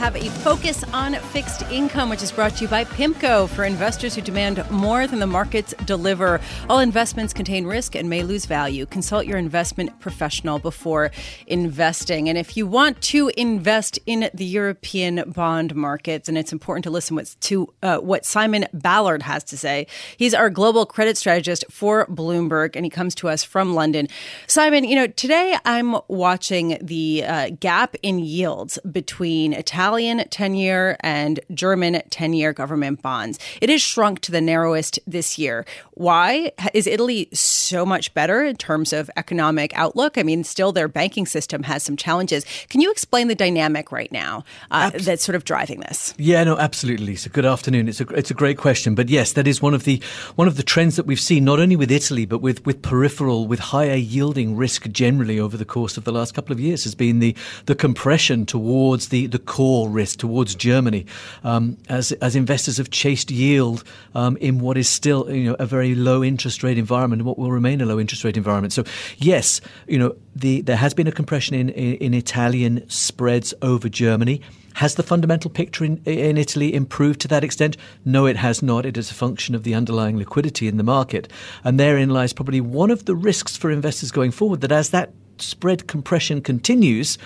Have 0.00 0.16
a 0.16 0.30
focus 0.40 0.82
on 0.94 1.12
fixed 1.12 1.60
income, 1.70 2.08
which 2.08 2.22
is 2.22 2.32
brought 2.32 2.56
to 2.56 2.62
you 2.62 2.68
by 2.68 2.84
PIMCO 2.84 3.46
for 3.50 3.64
investors 3.64 4.14
who 4.14 4.22
demand 4.22 4.64
more 4.70 5.06
than 5.06 5.18
the 5.18 5.26
markets 5.26 5.74
deliver. 5.84 6.40
All 6.70 6.78
investments 6.78 7.34
contain 7.34 7.66
risk 7.66 7.94
and 7.94 8.08
may 8.08 8.22
lose 8.22 8.46
value. 8.46 8.86
Consult 8.86 9.26
your 9.26 9.36
investment 9.36 10.00
professional 10.00 10.58
before 10.58 11.10
investing. 11.46 12.30
And 12.30 12.38
if 12.38 12.56
you 12.56 12.66
want 12.66 13.02
to 13.02 13.30
invest 13.36 13.98
in 14.06 14.30
the 14.32 14.46
European 14.46 15.30
bond 15.32 15.74
markets, 15.74 16.30
and 16.30 16.38
it's 16.38 16.50
important 16.50 16.84
to 16.84 16.90
listen 16.90 17.22
to 17.40 17.74
uh, 17.82 17.98
what 17.98 18.24
Simon 18.24 18.68
Ballard 18.72 19.20
has 19.24 19.44
to 19.44 19.58
say. 19.58 19.86
He's 20.16 20.32
our 20.32 20.48
global 20.48 20.86
credit 20.86 21.18
strategist 21.18 21.66
for 21.70 22.06
Bloomberg, 22.06 22.74
and 22.74 22.86
he 22.86 22.90
comes 22.90 23.14
to 23.16 23.28
us 23.28 23.44
from 23.44 23.74
London. 23.74 24.08
Simon, 24.46 24.84
you 24.84 24.96
know, 24.96 25.08
today 25.08 25.58
I'm 25.66 25.96
watching 26.08 26.78
the 26.80 27.24
uh, 27.26 27.50
gap 27.60 27.96
in 28.02 28.18
yields 28.18 28.78
between 28.90 29.52
Italian 29.52 29.89
Italian 29.90 30.22
10 30.30 30.54
year 30.54 30.96
and 31.00 31.40
German 31.52 32.00
10 32.10 32.32
year 32.32 32.52
government 32.52 33.02
bonds. 33.02 33.40
It 33.60 33.68
has 33.70 33.82
shrunk 33.82 34.20
to 34.20 34.30
the 34.30 34.40
narrowest 34.40 35.00
this 35.04 35.36
year. 35.36 35.66
Why? 35.94 36.52
Is 36.72 36.86
Italy 36.86 37.28
so 37.32 37.84
much 37.84 38.14
better 38.14 38.44
in 38.44 38.54
terms 38.54 38.92
of 38.92 39.10
economic 39.16 39.76
outlook? 39.76 40.16
I 40.16 40.22
mean, 40.22 40.44
still 40.44 40.70
their 40.70 40.86
banking 40.86 41.26
system 41.26 41.64
has 41.64 41.82
some 41.82 41.96
challenges. 41.96 42.46
Can 42.68 42.80
you 42.80 42.92
explain 42.92 43.26
the 43.26 43.34
dynamic 43.34 43.90
right 43.90 44.12
now 44.12 44.44
uh, 44.70 44.92
Abs- 44.94 45.06
that's 45.06 45.24
sort 45.24 45.34
of 45.34 45.42
driving 45.42 45.80
this? 45.80 46.14
Yeah, 46.18 46.44
no, 46.44 46.56
absolutely, 46.56 47.06
Lisa. 47.06 47.28
Good 47.28 47.44
afternoon. 47.44 47.88
It's 47.88 48.00
a, 48.00 48.06
it's 48.10 48.30
a 48.30 48.34
great 48.34 48.58
question. 48.58 48.94
But 48.94 49.08
yes, 49.08 49.32
that 49.32 49.48
is 49.48 49.60
one 49.60 49.74
of 49.74 49.82
the 49.82 50.00
one 50.36 50.46
of 50.46 50.56
the 50.56 50.62
trends 50.62 50.94
that 50.94 51.06
we've 51.06 51.18
seen, 51.18 51.44
not 51.44 51.58
only 51.58 51.74
with 51.74 51.90
Italy, 51.90 52.26
but 52.26 52.38
with, 52.38 52.64
with 52.64 52.80
peripheral, 52.80 53.48
with 53.48 53.58
higher 53.58 53.96
yielding 53.96 54.56
risk 54.56 54.88
generally 54.92 55.40
over 55.40 55.56
the 55.56 55.64
course 55.64 55.96
of 55.96 56.04
the 56.04 56.12
last 56.12 56.32
couple 56.32 56.52
of 56.52 56.60
years, 56.60 56.84
has 56.84 56.94
been 56.94 57.18
the, 57.18 57.34
the 57.66 57.74
compression 57.74 58.46
towards 58.46 59.08
the, 59.08 59.26
the 59.26 59.40
core 59.40 59.79
risk, 59.88 60.18
towards 60.18 60.54
Germany, 60.54 61.06
um, 61.44 61.76
as, 61.88 62.12
as 62.12 62.36
investors 62.36 62.76
have 62.76 62.90
chased 62.90 63.30
yield 63.30 63.84
um, 64.14 64.36
in 64.38 64.60
what 64.60 64.76
is 64.76 64.88
still 64.88 65.30
you 65.30 65.50
know, 65.50 65.56
a 65.58 65.66
very 65.66 65.94
low 65.94 66.22
interest 66.22 66.62
rate 66.62 66.78
environment 66.78 67.20
and 67.20 67.26
what 67.26 67.38
will 67.38 67.52
remain 67.52 67.80
a 67.80 67.86
low 67.86 67.98
interest 67.98 68.24
rate 68.24 68.36
environment. 68.36 68.72
So, 68.72 68.84
yes, 69.18 69.60
you 69.86 69.98
know, 69.98 70.14
the, 70.34 70.60
there 70.62 70.76
has 70.76 70.94
been 70.94 71.06
a 71.06 71.12
compression 71.12 71.54
in, 71.54 71.68
in, 71.70 71.94
in 71.96 72.14
Italian 72.14 72.88
spreads 72.88 73.54
over 73.62 73.88
Germany. 73.88 74.40
Has 74.74 74.94
the 74.94 75.02
fundamental 75.02 75.50
picture 75.50 75.84
in, 75.84 76.00
in, 76.04 76.38
Italy 76.38 76.72
improved 76.72 77.20
to 77.22 77.28
that 77.28 77.42
extent? 77.42 77.76
No, 78.04 78.26
it 78.26 78.36
has 78.36 78.62
not. 78.62 78.86
It 78.86 78.96
is 78.96 79.10
a 79.10 79.14
function 79.14 79.54
of 79.54 79.64
the 79.64 79.74
underlying 79.74 80.16
liquidity 80.16 80.68
in 80.68 80.76
the 80.76 80.84
market. 80.84 81.30
And 81.64 81.78
therein 81.78 82.10
lies 82.10 82.32
probably 82.32 82.60
one 82.60 82.90
of 82.90 83.04
the 83.04 83.16
risks 83.16 83.56
for 83.56 83.70
investors 83.70 84.10
going 84.10 84.30
forward 84.30 84.60
that 84.60 84.72
as 84.72 84.90
that 84.90 85.12
spread 85.38 85.86
compression 85.86 86.40
continues, 86.40 87.18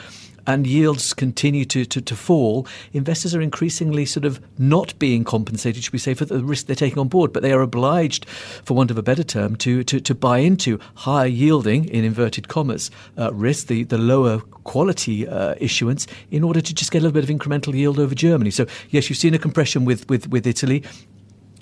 and 0.47 0.67
yields 0.67 1.15
continue 1.15 1.65
to, 1.65 1.85
to, 1.85 2.01
to, 2.01 2.17
fall, 2.17 2.67
investors 2.93 3.35
are 3.35 3.41
increasingly 3.41 4.05
sort 4.05 4.25
of 4.25 4.41
not 4.59 4.99
being 4.99 5.25
compensated, 5.25 5.83
should 5.83 5.93
we 5.93 5.99
say, 5.99 6.15
for 6.15 6.25
the 6.25 6.43
risk 6.43 6.67
they're 6.67 6.77
taking 6.77 6.99
on 6.99 7.09
board, 7.09 7.33
but 7.33 7.43
they 7.43 7.53
are 7.53 7.63
obliged, 7.63 8.29
for 8.29 8.75
want 8.75 8.91
of 8.91 8.99
a 8.99 9.03
better 9.03 9.25
term, 9.25 9.57
to, 9.57 9.83
to, 9.85 10.01
to 10.01 10.15
buy 10.15 10.39
into 10.39 10.79
higher 10.95 11.27
yielding, 11.27 11.87
in 11.87 12.05
inverted 12.05 12.49
commas, 12.49 12.91
uh, 13.19 13.33
risk, 13.33 13.67
the, 13.67 13.85
the 13.85 13.99
lower 13.99 14.41
quality 14.65 15.27
uh, 15.29 15.55
issuance, 15.59 16.07
in 16.31 16.45
order 16.45 16.61
to 16.61 16.75
just 16.75 16.91
get 16.91 16.99
a 16.99 17.03
little 17.03 17.21
bit 17.21 17.29
of 17.29 17.37
incremental 17.37 17.75
yield 17.75 17.99
over 17.99 18.15
Germany. 18.15 18.51
So, 18.51 18.67
yes, 18.91 19.09
you've 19.09 19.19
seen 19.19 19.35
a 19.35 19.39
compression 19.39 19.85
with, 19.85 20.09
with, 20.09 20.29
with 20.29 20.47
Italy. 20.47 20.83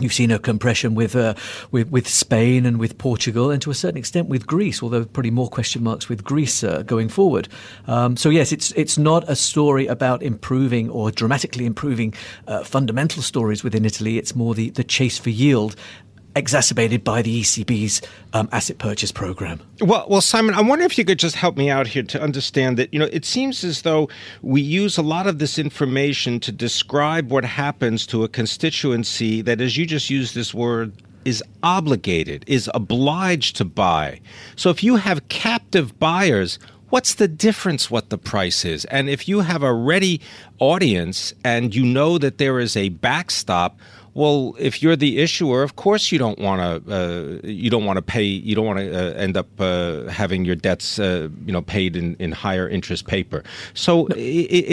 You've 0.00 0.12
seen 0.12 0.30
a 0.30 0.38
compression 0.38 0.94
with, 0.94 1.14
uh, 1.14 1.34
with, 1.70 1.90
with 1.90 2.08
Spain 2.08 2.66
and 2.66 2.78
with 2.78 2.98
Portugal, 2.98 3.50
and 3.50 3.62
to 3.62 3.70
a 3.70 3.74
certain 3.74 3.98
extent 3.98 4.28
with 4.28 4.46
Greece. 4.46 4.82
Although 4.82 5.04
probably 5.04 5.30
more 5.30 5.48
question 5.48 5.82
marks 5.84 6.08
with 6.08 6.24
Greece 6.24 6.64
uh, 6.64 6.82
going 6.82 7.08
forward. 7.08 7.48
Um, 7.86 8.16
so 8.16 8.28
yes, 8.28 8.52
it's 8.52 8.72
it's 8.72 8.98
not 8.98 9.28
a 9.28 9.36
story 9.36 9.86
about 9.86 10.22
improving 10.22 10.90
or 10.90 11.10
dramatically 11.10 11.66
improving 11.66 12.14
uh, 12.48 12.64
fundamental 12.64 13.22
stories 13.22 13.62
within 13.62 13.84
Italy. 13.84 14.18
It's 14.18 14.34
more 14.34 14.54
the, 14.54 14.70
the 14.70 14.84
chase 14.84 15.18
for 15.18 15.30
yield 15.30 15.76
exacerbated 16.34 17.04
by 17.04 17.22
the 17.22 17.42
ECB's 17.42 18.02
um, 18.32 18.48
asset 18.52 18.78
purchase 18.78 19.12
program. 19.12 19.60
Well, 19.80 20.06
well, 20.08 20.20
Simon, 20.20 20.54
I 20.54 20.62
wonder 20.62 20.84
if 20.84 20.96
you 20.96 21.04
could 21.04 21.18
just 21.18 21.36
help 21.36 21.56
me 21.56 21.70
out 21.70 21.86
here 21.86 22.02
to 22.02 22.20
understand 22.20 22.78
that. 22.78 22.92
You 22.92 23.00
know, 23.00 23.08
it 23.12 23.24
seems 23.24 23.64
as 23.64 23.82
though 23.82 24.08
we 24.42 24.60
use 24.60 24.96
a 24.96 25.02
lot 25.02 25.26
of 25.26 25.38
this 25.38 25.58
information 25.58 26.40
to 26.40 26.52
describe 26.52 27.30
what 27.30 27.44
happens 27.44 28.06
to 28.08 28.24
a 28.24 28.28
constituency 28.28 29.42
that, 29.42 29.60
as 29.60 29.76
you 29.76 29.86
just 29.86 30.10
used 30.10 30.34
this 30.34 30.54
word, 30.54 30.92
is 31.24 31.42
obligated, 31.62 32.44
is 32.46 32.70
obliged 32.74 33.56
to 33.56 33.64
buy. 33.64 34.20
So 34.56 34.70
if 34.70 34.82
you 34.82 34.96
have 34.96 35.28
captive 35.28 35.98
buyers, 35.98 36.58
what's 36.90 37.14
the 37.14 37.28
difference 37.28 37.90
what 37.90 38.10
the 38.10 38.18
price 38.18 38.64
is? 38.64 38.84
And 38.86 39.08
if 39.08 39.28
you 39.28 39.40
have 39.40 39.62
a 39.62 39.72
ready 39.72 40.20
audience 40.58 41.32
and 41.44 41.74
you 41.74 41.84
know 41.84 42.18
that 42.18 42.38
there 42.38 42.58
is 42.58 42.76
a 42.76 42.90
backstop, 42.90 43.78
well, 44.14 44.54
if 44.58 44.82
you're 44.82 44.96
the 44.96 45.20
issuer, 45.20 45.62
of 45.62 45.76
course 45.76 46.12
you 46.12 46.18
don't 46.18 46.38
want 46.38 46.60
to. 46.60 46.94
Uh, 46.94 47.46
you 47.46 47.70
don't 47.70 47.84
want 47.84 47.96
to 47.96 48.02
pay. 48.02 48.24
You 48.24 48.54
don't 48.54 48.66
want 48.66 48.78
to 48.78 48.92
uh, 48.94 49.14
end 49.14 49.36
up 49.36 49.48
uh, 49.58 50.04
having 50.08 50.44
your 50.44 50.54
debts, 50.54 50.98
uh, 50.98 51.28
you 51.46 51.52
know, 51.52 51.62
paid 51.62 51.96
in, 51.96 52.16
in 52.18 52.32
higher 52.32 52.68
interest 52.68 53.06
paper. 53.06 53.42
So 53.72 54.06
it, 54.08 54.18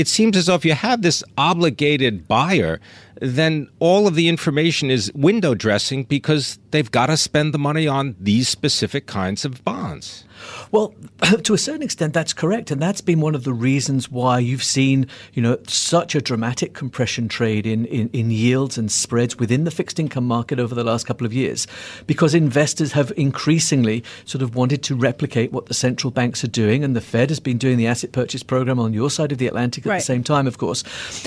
it 0.02 0.08
seems 0.08 0.36
as 0.36 0.48
though 0.48 0.56
if 0.56 0.66
you 0.66 0.74
have 0.74 1.04
this 1.04 1.24
obligated 1.38 2.28
buyer, 2.28 2.82
then 3.20 3.70
all 3.80 4.08
of 4.08 4.16
the 4.16 4.28
information 4.28 4.90
is 4.90 5.12
window 5.14 5.54
dressing 5.54 6.04
because 6.04 6.58
they've 6.72 6.92
got 6.92 7.08
to 7.08 7.18
spend 7.18 7.54
the 7.54 7.60
money 7.60 7.88
on 7.88 8.16
these 8.20 8.48
specific 8.48 9.06
kinds 9.08 9.46
of 9.46 9.64
bonds. 9.64 10.26
Well, 10.72 10.94
to 11.44 11.54
a 11.54 11.58
certain 11.58 11.82
extent, 11.82 12.14
that's 12.14 12.34
correct, 12.34 12.72
and 12.72 12.82
that's 12.82 13.02
been 13.02 13.22
one 13.22 13.36
of 13.36 13.44
the 13.44 13.54
reasons 13.54 14.10
why 14.10 14.40
you've 14.40 14.64
seen, 14.64 15.08
you 15.34 15.42
know, 15.42 15.58
such 15.68 16.16
a 16.16 16.22
dramatic 16.22 16.74
compression 16.74 17.28
trade 17.28 17.66
in, 17.66 17.86
in, 17.86 18.10
in 18.14 18.32
yields 18.32 18.78
and 18.78 18.92
spreads 18.92 19.38
within 19.38 19.64
the 19.64 19.72
fixed 19.72 20.00
income 20.00 20.26
market 20.26 20.60
over 20.60 20.76
the 20.76 20.84
last 20.84 21.06
couple 21.06 21.26
of 21.26 21.34
years, 21.34 21.68
because 22.08 22.34
investors 22.34 22.92
have 22.94 23.12
increasingly 23.18 24.04
sort 24.26 24.42
of 24.42 24.56
wanted 24.56 24.84
to 24.84 24.96
replicate 24.96 25.52
what 25.52 25.66
the 25.66 25.74
central 25.74 26.12
banks 26.12 26.44
are 26.44 26.50
doing, 26.50 26.84
and 26.84 26.96
the 26.96 27.02
Fed 27.02 27.30
has 27.30 27.40
been 27.40 27.58
doing 27.58 27.78
the 27.78 27.88
asset 27.88 28.12
purchase 28.12 28.44
program 28.44 28.80
on 28.80 28.94
your 28.94 29.10
side 29.10 29.32
of 29.32 29.38
the 29.38 29.48
Atlantic 29.48 29.86
at 29.86 29.90
right. 29.90 29.98
the 29.98 30.06
same 30.06 30.24
time, 30.24 30.48
of 30.48 30.58
course, 30.58 30.84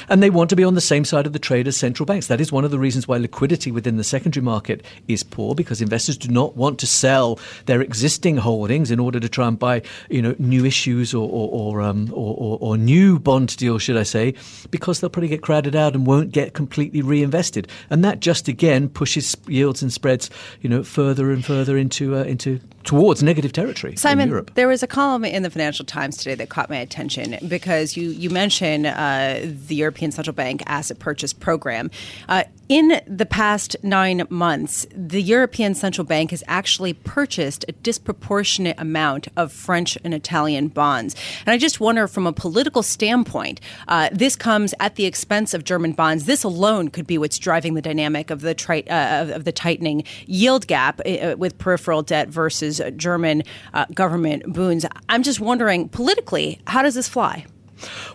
and 0.08 0.22
they 0.22 0.30
want 0.30 0.50
to 0.50 0.56
be 0.56 0.64
on 0.64 0.74
the 0.74 0.80
same 0.80 1.04
side 1.04 1.26
of 1.26 1.32
the 1.32 1.38
trade 1.38 1.68
as 1.68 1.76
central 1.82 2.06
banks. 2.06 2.26
That 2.28 2.40
is 2.40 2.52
one 2.52 2.64
of 2.64 2.70
the 2.70 2.78
reasons 2.86 3.08
why 3.08 3.18
liquidity 3.18 3.70
within 3.72 3.96
the 3.96 4.04
secondary 4.04 4.44
market 4.44 4.78
is 5.08 5.22
poor, 5.36 5.54
because 5.54 5.82
investors 5.82 6.16
do 6.16 6.28
not 6.28 6.56
want 6.56 6.78
to 6.78 6.86
sell 6.86 7.38
their 7.66 7.82
existing 7.82 8.36
holdings 8.38 8.90
in 8.90 9.00
order 9.00 9.20
to 9.20 9.28
try 9.28 9.46
and 9.48 9.58
buy, 9.58 9.82
you 10.08 10.22
know, 10.22 10.34
new 10.38 10.64
issues 10.64 11.12
or 11.12 11.28
or 11.28 11.48
or, 11.60 11.82
um, 11.88 12.08
or, 12.12 12.34
or, 12.44 12.58
or 12.60 12.78
new 12.78 13.18
bond 13.18 13.56
deals, 13.56 13.82
should 13.82 14.00
I 14.04 14.04
say, 14.04 14.34
because 14.70 15.00
they'll 15.00 15.10
probably 15.10 15.34
get 15.36 15.42
crowded 15.42 15.74
out 15.74 15.94
and 15.94 16.06
won't 16.06 16.30
get 16.30 16.54
completely 16.54 17.02
reinvested, 17.02 17.66
and 17.90 18.04
that 18.04 18.20
just 18.20 18.48
again 18.48 18.88
pushes 18.88 19.36
yields 19.48 19.82
and 19.82 19.92
spreads, 19.92 20.30
you 20.60 20.70
know, 20.70 20.82
further 20.84 21.32
and 21.32 21.44
further 21.44 21.76
into 21.76 22.16
uh, 22.16 22.24
into 22.24 22.60
towards 22.84 23.22
negative 23.22 23.52
territory. 23.52 23.96
Simon, 23.96 24.46
there 24.54 24.68
was 24.68 24.82
a 24.82 24.86
column 24.86 25.24
in 25.24 25.42
the 25.42 25.50
Financial 25.50 25.84
Times 25.84 26.16
today 26.16 26.34
that 26.34 26.48
caught 26.48 26.70
my 26.70 26.76
attention 26.76 27.38
because 27.48 27.96
you 27.96 28.10
you 28.10 28.30
mentioned 28.30 28.86
uh, 28.86 29.40
the 29.42 29.74
European 29.74 30.12
Central 30.12 30.34
Bank 30.34 30.62
asset 30.66 30.98
purchase 30.98 31.32
program. 31.32 31.90
Uh, 32.28 32.44
in 32.72 33.02
the 33.06 33.26
past 33.26 33.76
nine 33.82 34.26
months, 34.30 34.86
the 34.96 35.20
European 35.20 35.74
Central 35.74 36.06
Bank 36.06 36.30
has 36.30 36.42
actually 36.48 36.94
purchased 36.94 37.66
a 37.68 37.72
disproportionate 37.72 38.80
amount 38.80 39.28
of 39.36 39.52
French 39.52 39.98
and 40.02 40.14
Italian 40.14 40.68
bonds. 40.68 41.14
And 41.44 41.52
I 41.52 41.58
just 41.58 41.80
wonder, 41.80 42.08
from 42.08 42.26
a 42.26 42.32
political 42.32 42.82
standpoint, 42.82 43.60
uh, 43.88 44.08
this 44.10 44.36
comes 44.36 44.72
at 44.80 44.94
the 44.94 45.04
expense 45.04 45.52
of 45.52 45.64
German 45.64 45.92
bonds. 45.92 46.24
This 46.24 46.44
alone 46.44 46.88
could 46.88 47.06
be 47.06 47.18
what's 47.18 47.38
driving 47.38 47.74
the 47.74 47.82
dynamic 47.82 48.30
of 48.30 48.40
the 48.40 48.54
tri- 48.54 48.84
uh, 48.88 49.34
of 49.34 49.44
the 49.44 49.52
tightening 49.52 50.04
yield 50.24 50.66
gap 50.66 50.98
uh, 51.04 51.34
with 51.36 51.58
peripheral 51.58 52.00
debt 52.00 52.30
versus 52.30 52.80
German 52.96 53.42
uh, 53.74 53.84
government 53.92 54.50
bonds. 54.50 54.86
I'm 55.10 55.22
just 55.22 55.40
wondering, 55.40 55.90
politically, 55.90 56.58
how 56.66 56.80
does 56.80 56.94
this 56.94 57.06
fly? 57.06 57.44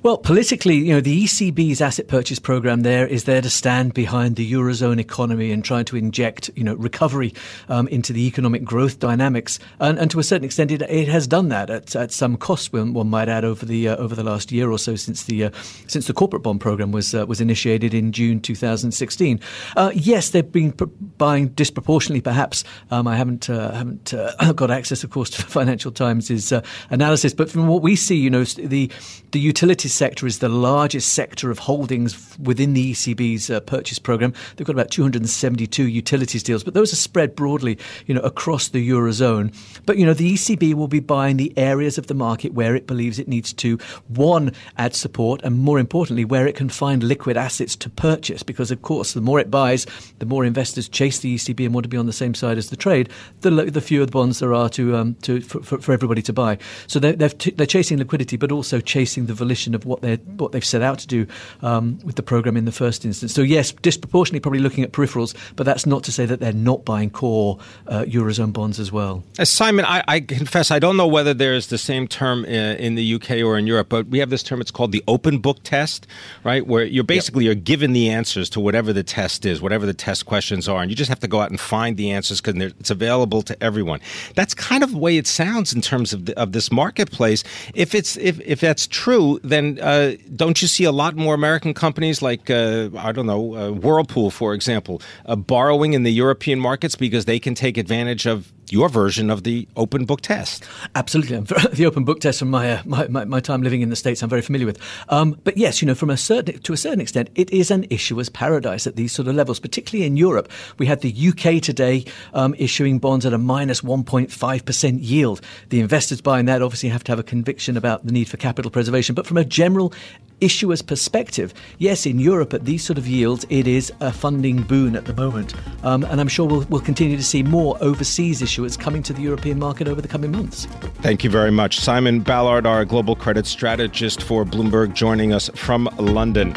Well, 0.04 0.18
politically, 0.18 0.76
you 0.76 0.94
know, 0.94 1.02
the 1.02 1.24
ECB's 1.24 1.82
asset 1.82 2.08
purchase 2.08 2.40
program 2.40 2.82
there 2.82 3.08
is 3.08 3.24
there 3.26 3.42
to 3.42 3.50
stand 3.50 3.94
behind 3.94 4.36
the 4.36 4.52
eurozone 4.52 5.00
economy 5.00 5.52
and 5.52 5.64
try 5.64 5.84
to 5.84 5.96
inject, 5.96 6.50
you 6.56 6.64
know, 6.64 6.76
recovery 6.76 7.34
um, 7.70 7.88
into 7.88 8.14
the 8.14 8.26
economic 8.28 8.64
growth 8.64 9.00
dynamics. 9.00 9.60
And, 9.80 9.98
and 10.00 10.12
to 10.12 10.20
a 10.20 10.24
certain 10.24 10.46
extent, 10.46 10.72
it, 10.72 10.82
it, 10.84 11.08
has 11.08 11.28
done 11.28 11.50
that 11.50 11.70
at, 11.70 11.96
at 11.96 12.12
some 12.12 12.38
cost. 12.38 12.74
One, 12.74 13.10
might 13.10 13.30
add 13.30 13.46
over 13.46 13.66
the 13.66 13.90
uh, 13.90 13.96
over 13.98 14.16
the 14.16 14.24
last 14.24 14.52
year 14.52 14.70
or 14.70 14.78
so 14.78 14.96
since 14.96 15.24
the 15.24 15.46
uh, 15.46 15.50
since 15.88 16.08
the 16.08 16.14
corporate 16.14 16.44
bond 16.44 16.62
program 16.62 16.92
was 16.92 17.16
uh, 17.16 17.26
was 17.26 17.40
initiated 17.42 17.94
in 17.94 18.12
June 18.12 18.40
2016. 18.40 19.40
Uh, 19.76 19.92
yes, 19.94 20.32
they've 20.32 20.52
been 20.52 20.72
buying 21.18 21.48
disproportionately, 21.50 22.22
perhaps. 22.22 22.64
Um, 22.92 23.08
I 23.08 23.16
haven't 23.16 23.50
uh, 23.50 23.72
haven't 23.72 24.14
uh, 24.14 24.54
got 24.56 24.72
access, 24.72 25.04
of 25.04 25.10
course, 25.10 25.30
to 25.32 25.42
Financial 25.44 25.92
Times' 25.92 26.54
analysis, 26.90 27.34
but 27.34 27.50
from 27.50 27.68
what 27.68 27.82
we 27.82 27.96
see, 27.96 28.16
you 28.16 28.30
know, 28.30 28.44
the 28.44 28.92
the 29.32 29.40
utilities 29.58 29.96
sector 29.96 30.28
is 30.28 30.38
the 30.38 30.50
largest 30.50 31.14
sector 31.14 31.50
of 31.50 31.58
holdings 31.58 32.38
within 32.38 32.76
the 32.76 32.92
ECB's 32.92 33.50
uh, 33.50 33.60
purchase 33.62 33.98
program. 33.98 34.32
They've 34.56 34.68
got 34.68 34.74
about 34.74 34.92
272 34.92 35.88
utilities 35.88 36.44
deals, 36.44 36.64
but 36.64 36.76
those 36.76 36.94
are 36.94 36.98
spread 36.98 37.36
broadly, 37.36 37.80
you 38.06 38.14
know, 38.14 38.22
across 38.22 38.68
the 38.68 38.88
eurozone. 38.88 39.52
But 39.88 39.98
you 39.98 40.06
know, 40.06 40.14
the 40.14 40.36
ECB 40.36 40.76
will 40.76 40.88
be 40.88 41.00
buying 41.00 41.38
the 41.38 41.52
areas 41.58 41.98
of 41.98 42.06
the 42.06 42.14
market 42.14 42.54
where 42.54 42.76
it 42.76 42.86
believes 42.86 43.18
it 43.18 43.28
needs 43.28 43.52
to 43.54 43.80
one 44.10 44.52
add 44.78 44.94
support, 44.94 45.42
and 45.44 45.58
more 45.58 45.80
importantly, 45.80 46.24
where 46.24 46.46
it 46.46 46.56
can 46.56 46.70
find 46.70 47.02
liquid 47.02 47.36
assets 47.36 47.76
to 47.78 47.90
purchase. 47.90 48.44
Because 48.44 48.70
of 48.70 48.84
course, 48.84 49.14
the 49.14 49.22
more 49.22 49.40
it 49.40 49.50
buys, 49.50 49.88
the 50.20 50.28
more 50.28 50.46
investors 50.46 50.88
chase 50.88 51.18
the 51.18 51.34
ECB 51.34 51.66
and 51.66 51.74
want 51.74 51.86
to 51.86 51.90
be 51.90 51.98
on 51.98 52.06
the 52.06 52.14
same 52.14 52.36
side 52.36 52.60
as 52.60 52.70
the 52.70 52.78
trade. 52.78 53.10
The, 53.42 53.50
the 53.50 53.82
fewer 53.82 54.06
the 54.06 54.12
bonds 54.12 54.38
there 54.38 54.54
are 54.54 54.70
to 54.70 54.96
um, 54.96 55.16
to 55.24 55.42
for, 55.42 55.80
for, 55.80 55.94
everybody 55.94 56.22
to 56.22 56.34
buy. 56.34 56.60
So 56.86 57.00
they're 57.00 57.14
they're, 57.14 57.30
t- 57.30 57.56
they're 57.58 57.66
chasing 57.66 57.98
liquidity, 57.98 58.38
but 58.38 58.52
also 58.52 58.80
chasing 58.80 59.26
the 59.26 59.34
volition 59.38 59.76
of 59.76 59.86
what 59.86 60.02
they 60.02 60.16
what 60.16 60.52
they've 60.52 60.66
set 60.66 60.82
out 60.82 61.00
to 61.00 61.08
do 61.08 61.28
um, 61.62 62.00
with 62.04 62.16
the 62.16 62.24
program 62.24 62.58
in 62.58 62.66
the 62.66 62.72
first 62.72 63.06
instance. 63.06 63.34
So 63.34 63.42
yes, 63.42 63.72
disproportionately 63.72 64.40
probably 64.40 64.60
looking 64.60 64.84
at 64.84 64.92
peripherals, 64.92 65.36
but 65.56 65.66
that's 65.66 65.86
not 65.86 66.04
to 66.06 66.12
say 66.12 66.26
that 66.26 66.40
they're 66.40 66.54
not 66.54 66.86
buying 66.86 67.10
core 67.10 67.60
uh, 67.88 68.04
eurozone 68.04 68.54
bonds 68.54 68.80
as 68.80 68.92
well. 68.92 69.24
Uh, 69.40 69.46
Simon, 69.46 69.86
I, 69.86 70.04
I, 70.08 70.20
confess 70.20 70.72
I 70.72 70.80
don't 70.80 70.98
know 70.98 71.08
whether 71.08 71.34
there's 71.34 71.68
the 71.68 71.78
same 71.78 72.08
term 72.08 72.46
in, 72.46 72.76
uh, 72.76 72.78
in, 72.80 72.96
the 72.96 73.16
UK 73.16 73.32
or 73.44 73.58
in 73.58 73.68
Europe, 73.68 73.90
but 73.90 74.08
we 74.08 74.20
have 74.20 74.30
this 74.30 74.44
term. 74.44 74.62
It's 74.62 74.72
called 74.72 74.92
the 74.92 75.04
open 75.08 75.40
book 75.40 75.58
test, 75.64 76.08
right? 76.44 76.66
Where 76.66 76.86
you're 76.86 77.04
basically 77.04 77.44
yep. 77.46 77.56
you're 77.56 77.64
given 77.64 77.94
the 77.94 78.10
answers 78.10 78.50
to 78.52 78.60
whatever 78.60 78.94
the 78.94 79.04
test 79.04 79.46
is, 79.46 79.62
whatever 79.62 79.86
the 79.86 79.94
test 79.94 80.26
questions 80.26 80.68
are, 80.68 80.82
and 80.82 80.90
you 80.90 80.96
just 80.96 81.10
have 81.10 81.20
to 81.20 81.28
go 81.28 81.42
out 81.42 81.50
and 81.50 81.60
find 81.60 81.98
the 81.98 82.12
answers 82.12 82.42
because 82.42 82.56
it's 82.80 82.90
available 82.90 83.42
to 83.44 83.62
everyone. 83.64 84.00
That's 84.36 84.54
kind 84.54 84.84
of 84.84 84.92
the 84.92 84.98
way 84.98 85.18
it 85.18 85.28
sounds 85.28 85.74
in 85.74 85.82
terms 85.82 86.14
of 86.14 86.26
the, 86.26 86.40
of 86.40 86.52
this 86.54 86.72
marketplace. 86.72 87.44
If 87.74 87.94
it's 87.94 88.18
if 88.18 88.40
if 88.42 88.62
that's 88.62 88.88
true, 88.88 89.27
then 89.44 89.80
uh, 89.82 90.16
don't 90.36 90.62
you 90.62 90.68
see 90.68 90.86
a 90.86 90.92
lot 90.92 91.16
more 91.16 91.34
American 91.34 91.74
companies 91.74 92.22
like 92.22 92.50
uh, 92.50 92.90
I 92.98 93.12
don't 93.12 93.26
know 93.26 93.56
uh, 93.56 93.72
Whirlpool, 93.72 94.32
for 94.32 94.54
example, 94.54 95.02
uh, 95.26 95.36
borrowing 95.36 95.94
in 95.94 96.04
the 96.04 96.12
European 96.12 96.60
markets 96.60 96.96
because 96.96 97.26
they 97.26 97.40
can 97.40 97.56
take 97.56 97.78
advantage 97.78 98.26
of 98.26 98.52
your 98.72 98.90
version 98.90 99.30
of 99.30 99.44
the 99.44 99.68
open 99.76 100.06
book 100.06 100.22
test. 100.22 100.66
Absolutely, 100.96 101.40
the 101.74 101.86
open 101.86 102.04
book 102.04 102.20
test 102.20 102.40
from 102.40 102.50
my, 102.50 102.72
uh, 102.72 102.82
my, 102.86 103.08
my, 103.08 103.26
my, 103.26 103.40
time 103.40 103.62
living 103.62 103.82
in 103.82 103.90
the 103.90 103.96
states, 103.96 104.24
I'm 104.24 104.30
very 104.30 104.42
familiar 104.42 104.66
with. 104.66 104.80
Um, 105.10 105.40
but 105.44 105.58
yes, 105.58 105.82
you 105.82 105.86
know, 105.86 105.96
from 105.96 106.10
a 106.10 106.18
certain 106.18 106.60
to 106.60 106.74
a 106.74 106.78
certain 106.78 107.00
extent, 107.02 107.30
it 107.36 107.52
is 107.52 107.72
an 107.72 107.86
issuer's 107.90 108.30
paradise 108.30 108.88
at 108.88 108.96
these 108.96 109.12
sort 109.12 109.28
of 109.28 109.36
levels, 109.36 109.60
particularly 109.60 110.06
in 110.06 110.18
Europe. 110.18 110.52
We 110.78 110.88
had 110.88 111.02
the 111.02 111.30
UK 111.30 111.62
today 111.62 112.06
um, 112.34 112.56
issuing 112.58 113.00
bonds 113.00 113.26
at 113.26 113.34
a 113.34 113.38
minus 113.38 113.68
minus 113.68 113.82
1.5 113.82 114.66
percent 114.66 115.02
yield. 115.02 115.42
The 115.70 115.80
investors 115.80 116.22
buying 116.22 116.46
that 116.46 116.62
obviously 116.62 116.90
have 116.90 117.04
to 117.06 117.12
have 117.12 117.20
a 117.20 117.24
conviction 117.24 117.76
about 117.76 118.06
the 118.06 118.12
need 118.12 118.30
for 118.30 118.38
capital 118.38 118.72
preservation. 118.72 119.16
But 119.16 119.28
from 119.28 119.38
a 119.38 119.44
general 119.44 119.94
issuer's 120.42 120.82
perspective, 120.82 121.54
yes, 121.78 122.06
in 122.06 122.20
Europe 122.20 122.54
at 122.54 122.66
these 122.66 122.84
sort 122.84 122.98
of 122.98 123.08
yields, 123.08 123.46
it 123.50 123.68
is 123.68 123.92
a 124.00 124.12
funding 124.12 124.62
boon 124.64 124.96
at 124.96 125.06
the 125.06 125.14
moment. 125.14 125.54
Um, 125.84 126.04
and 126.06 126.20
I'm 126.20 126.28
sure 126.28 126.48
we'll, 126.48 126.66
we'll 126.70 126.82
continue 126.82 127.18
to 127.18 127.24
see 127.24 127.44
more 127.44 127.78
overseas 127.82 128.42
issuers 128.42 128.80
coming 128.80 129.04
to 129.04 129.14
the 129.14 129.22
European 129.22 129.60
market 129.60 129.88
over 129.88 130.02
the 130.02 130.08
coming 130.08 130.32
months. 130.32 130.66
Thank 131.02 131.24
you 131.24 131.30
very 131.30 131.52
much. 131.52 131.80
Simon 131.80 132.22
Ballard, 132.22 132.66
our 132.66 132.86
global 132.86 133.16
credit 133.16 133.46
strategist 133.46 134.24
for 134.24 134.46
Bloomberg, 134.46 134.94
joining 134.94 135.34
us 135.34 135.50
from 135.56 135.90
London. 135.98 136.56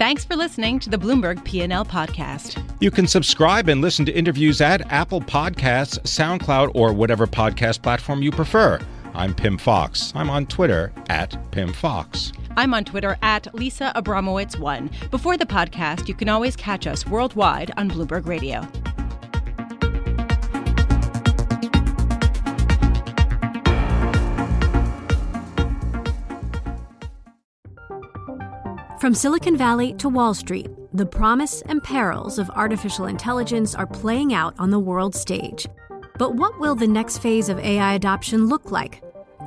Thanks 0.00 0.24
for 0.24 0.34
listening 0.34 0.78
to 0.78 0.88
the 0.88 0.96
Bloomberg 0.96 1.44
P&L 1.44 1.84
podcast. 1.84 2.62
You 2.80 2.90
can 2.90 3.06
subscribe 3.06 3.68
and 3.68 3.82
listen 3.82 4.06
to 4.06 4.12
interviews 4.12 4.62
at 4.62 4.90
Apple 4.90 5.20
Podcasts, 5.20 5.98
SoundCloud, 6.00 6.70
or 6.74 6.94
whatever 6.94 7.26
podcast 7.26 7.82
platform 7.82 8.22
you 8.22 8.30
prefer. 8.30 8.80
I'm 9.20 9.34
Pimm 9.34 9.58
Fox. 9.58 10.14
I'm 10.16 10.30
on 10.30 10.46
Twitter 10.46 10.94
at 11.10 11.36
Pimm 11.50 11.74
Fox. 11.74 12.32
I'm 12.56 12.72
on 12.72 12.86
Twitter 12.86 13.18
at 13.20 13.54
Lisa 13.54 13.92
Abramowicz1. 13.94 15.10
Before 15.10 15.36
the 15.36 15.44
podcast, 15.44 16.08
you 16.08 16.14
can 16.14 16.30
always 16.30 16.56
catch 16.56 16.86
us 16.86 17.06
worldwide 17.06 17.70
on 17.76 17.90
Bloomberg 17.90 18.26
Radio. 18.26 18.62
From 29.00 29.12
Silicon 29.12 29.54
Valley 29.54 29.92
to 29.98 30.08
Wall 30.08 30.32
Street, 30.32 30.70
the 30.94 31.04
promise 31.04 31.60
and 31.66 31.84
perils 31.84 32.38
of 32.38 32.48
artificial 32.52 33.04
intelligence 33.04 33.74
are 33.74 33.86
playing 33.86 34.32
out 34.32 34.54
on 34.58 34.70
the 34.70 34.78
world 34.78 35.14
stage. 35.14 35.66
But 36.16 36.36
what 36.36 36.58
will 36.58 36.74
the 36.74 36.88
next 36.88 37.18
phase 37.18 37.50
of 37.50 37.58
AI 37.58 37.92
adoption 37.92 38.46
look 38.46 38.70
like? 38.70 39.02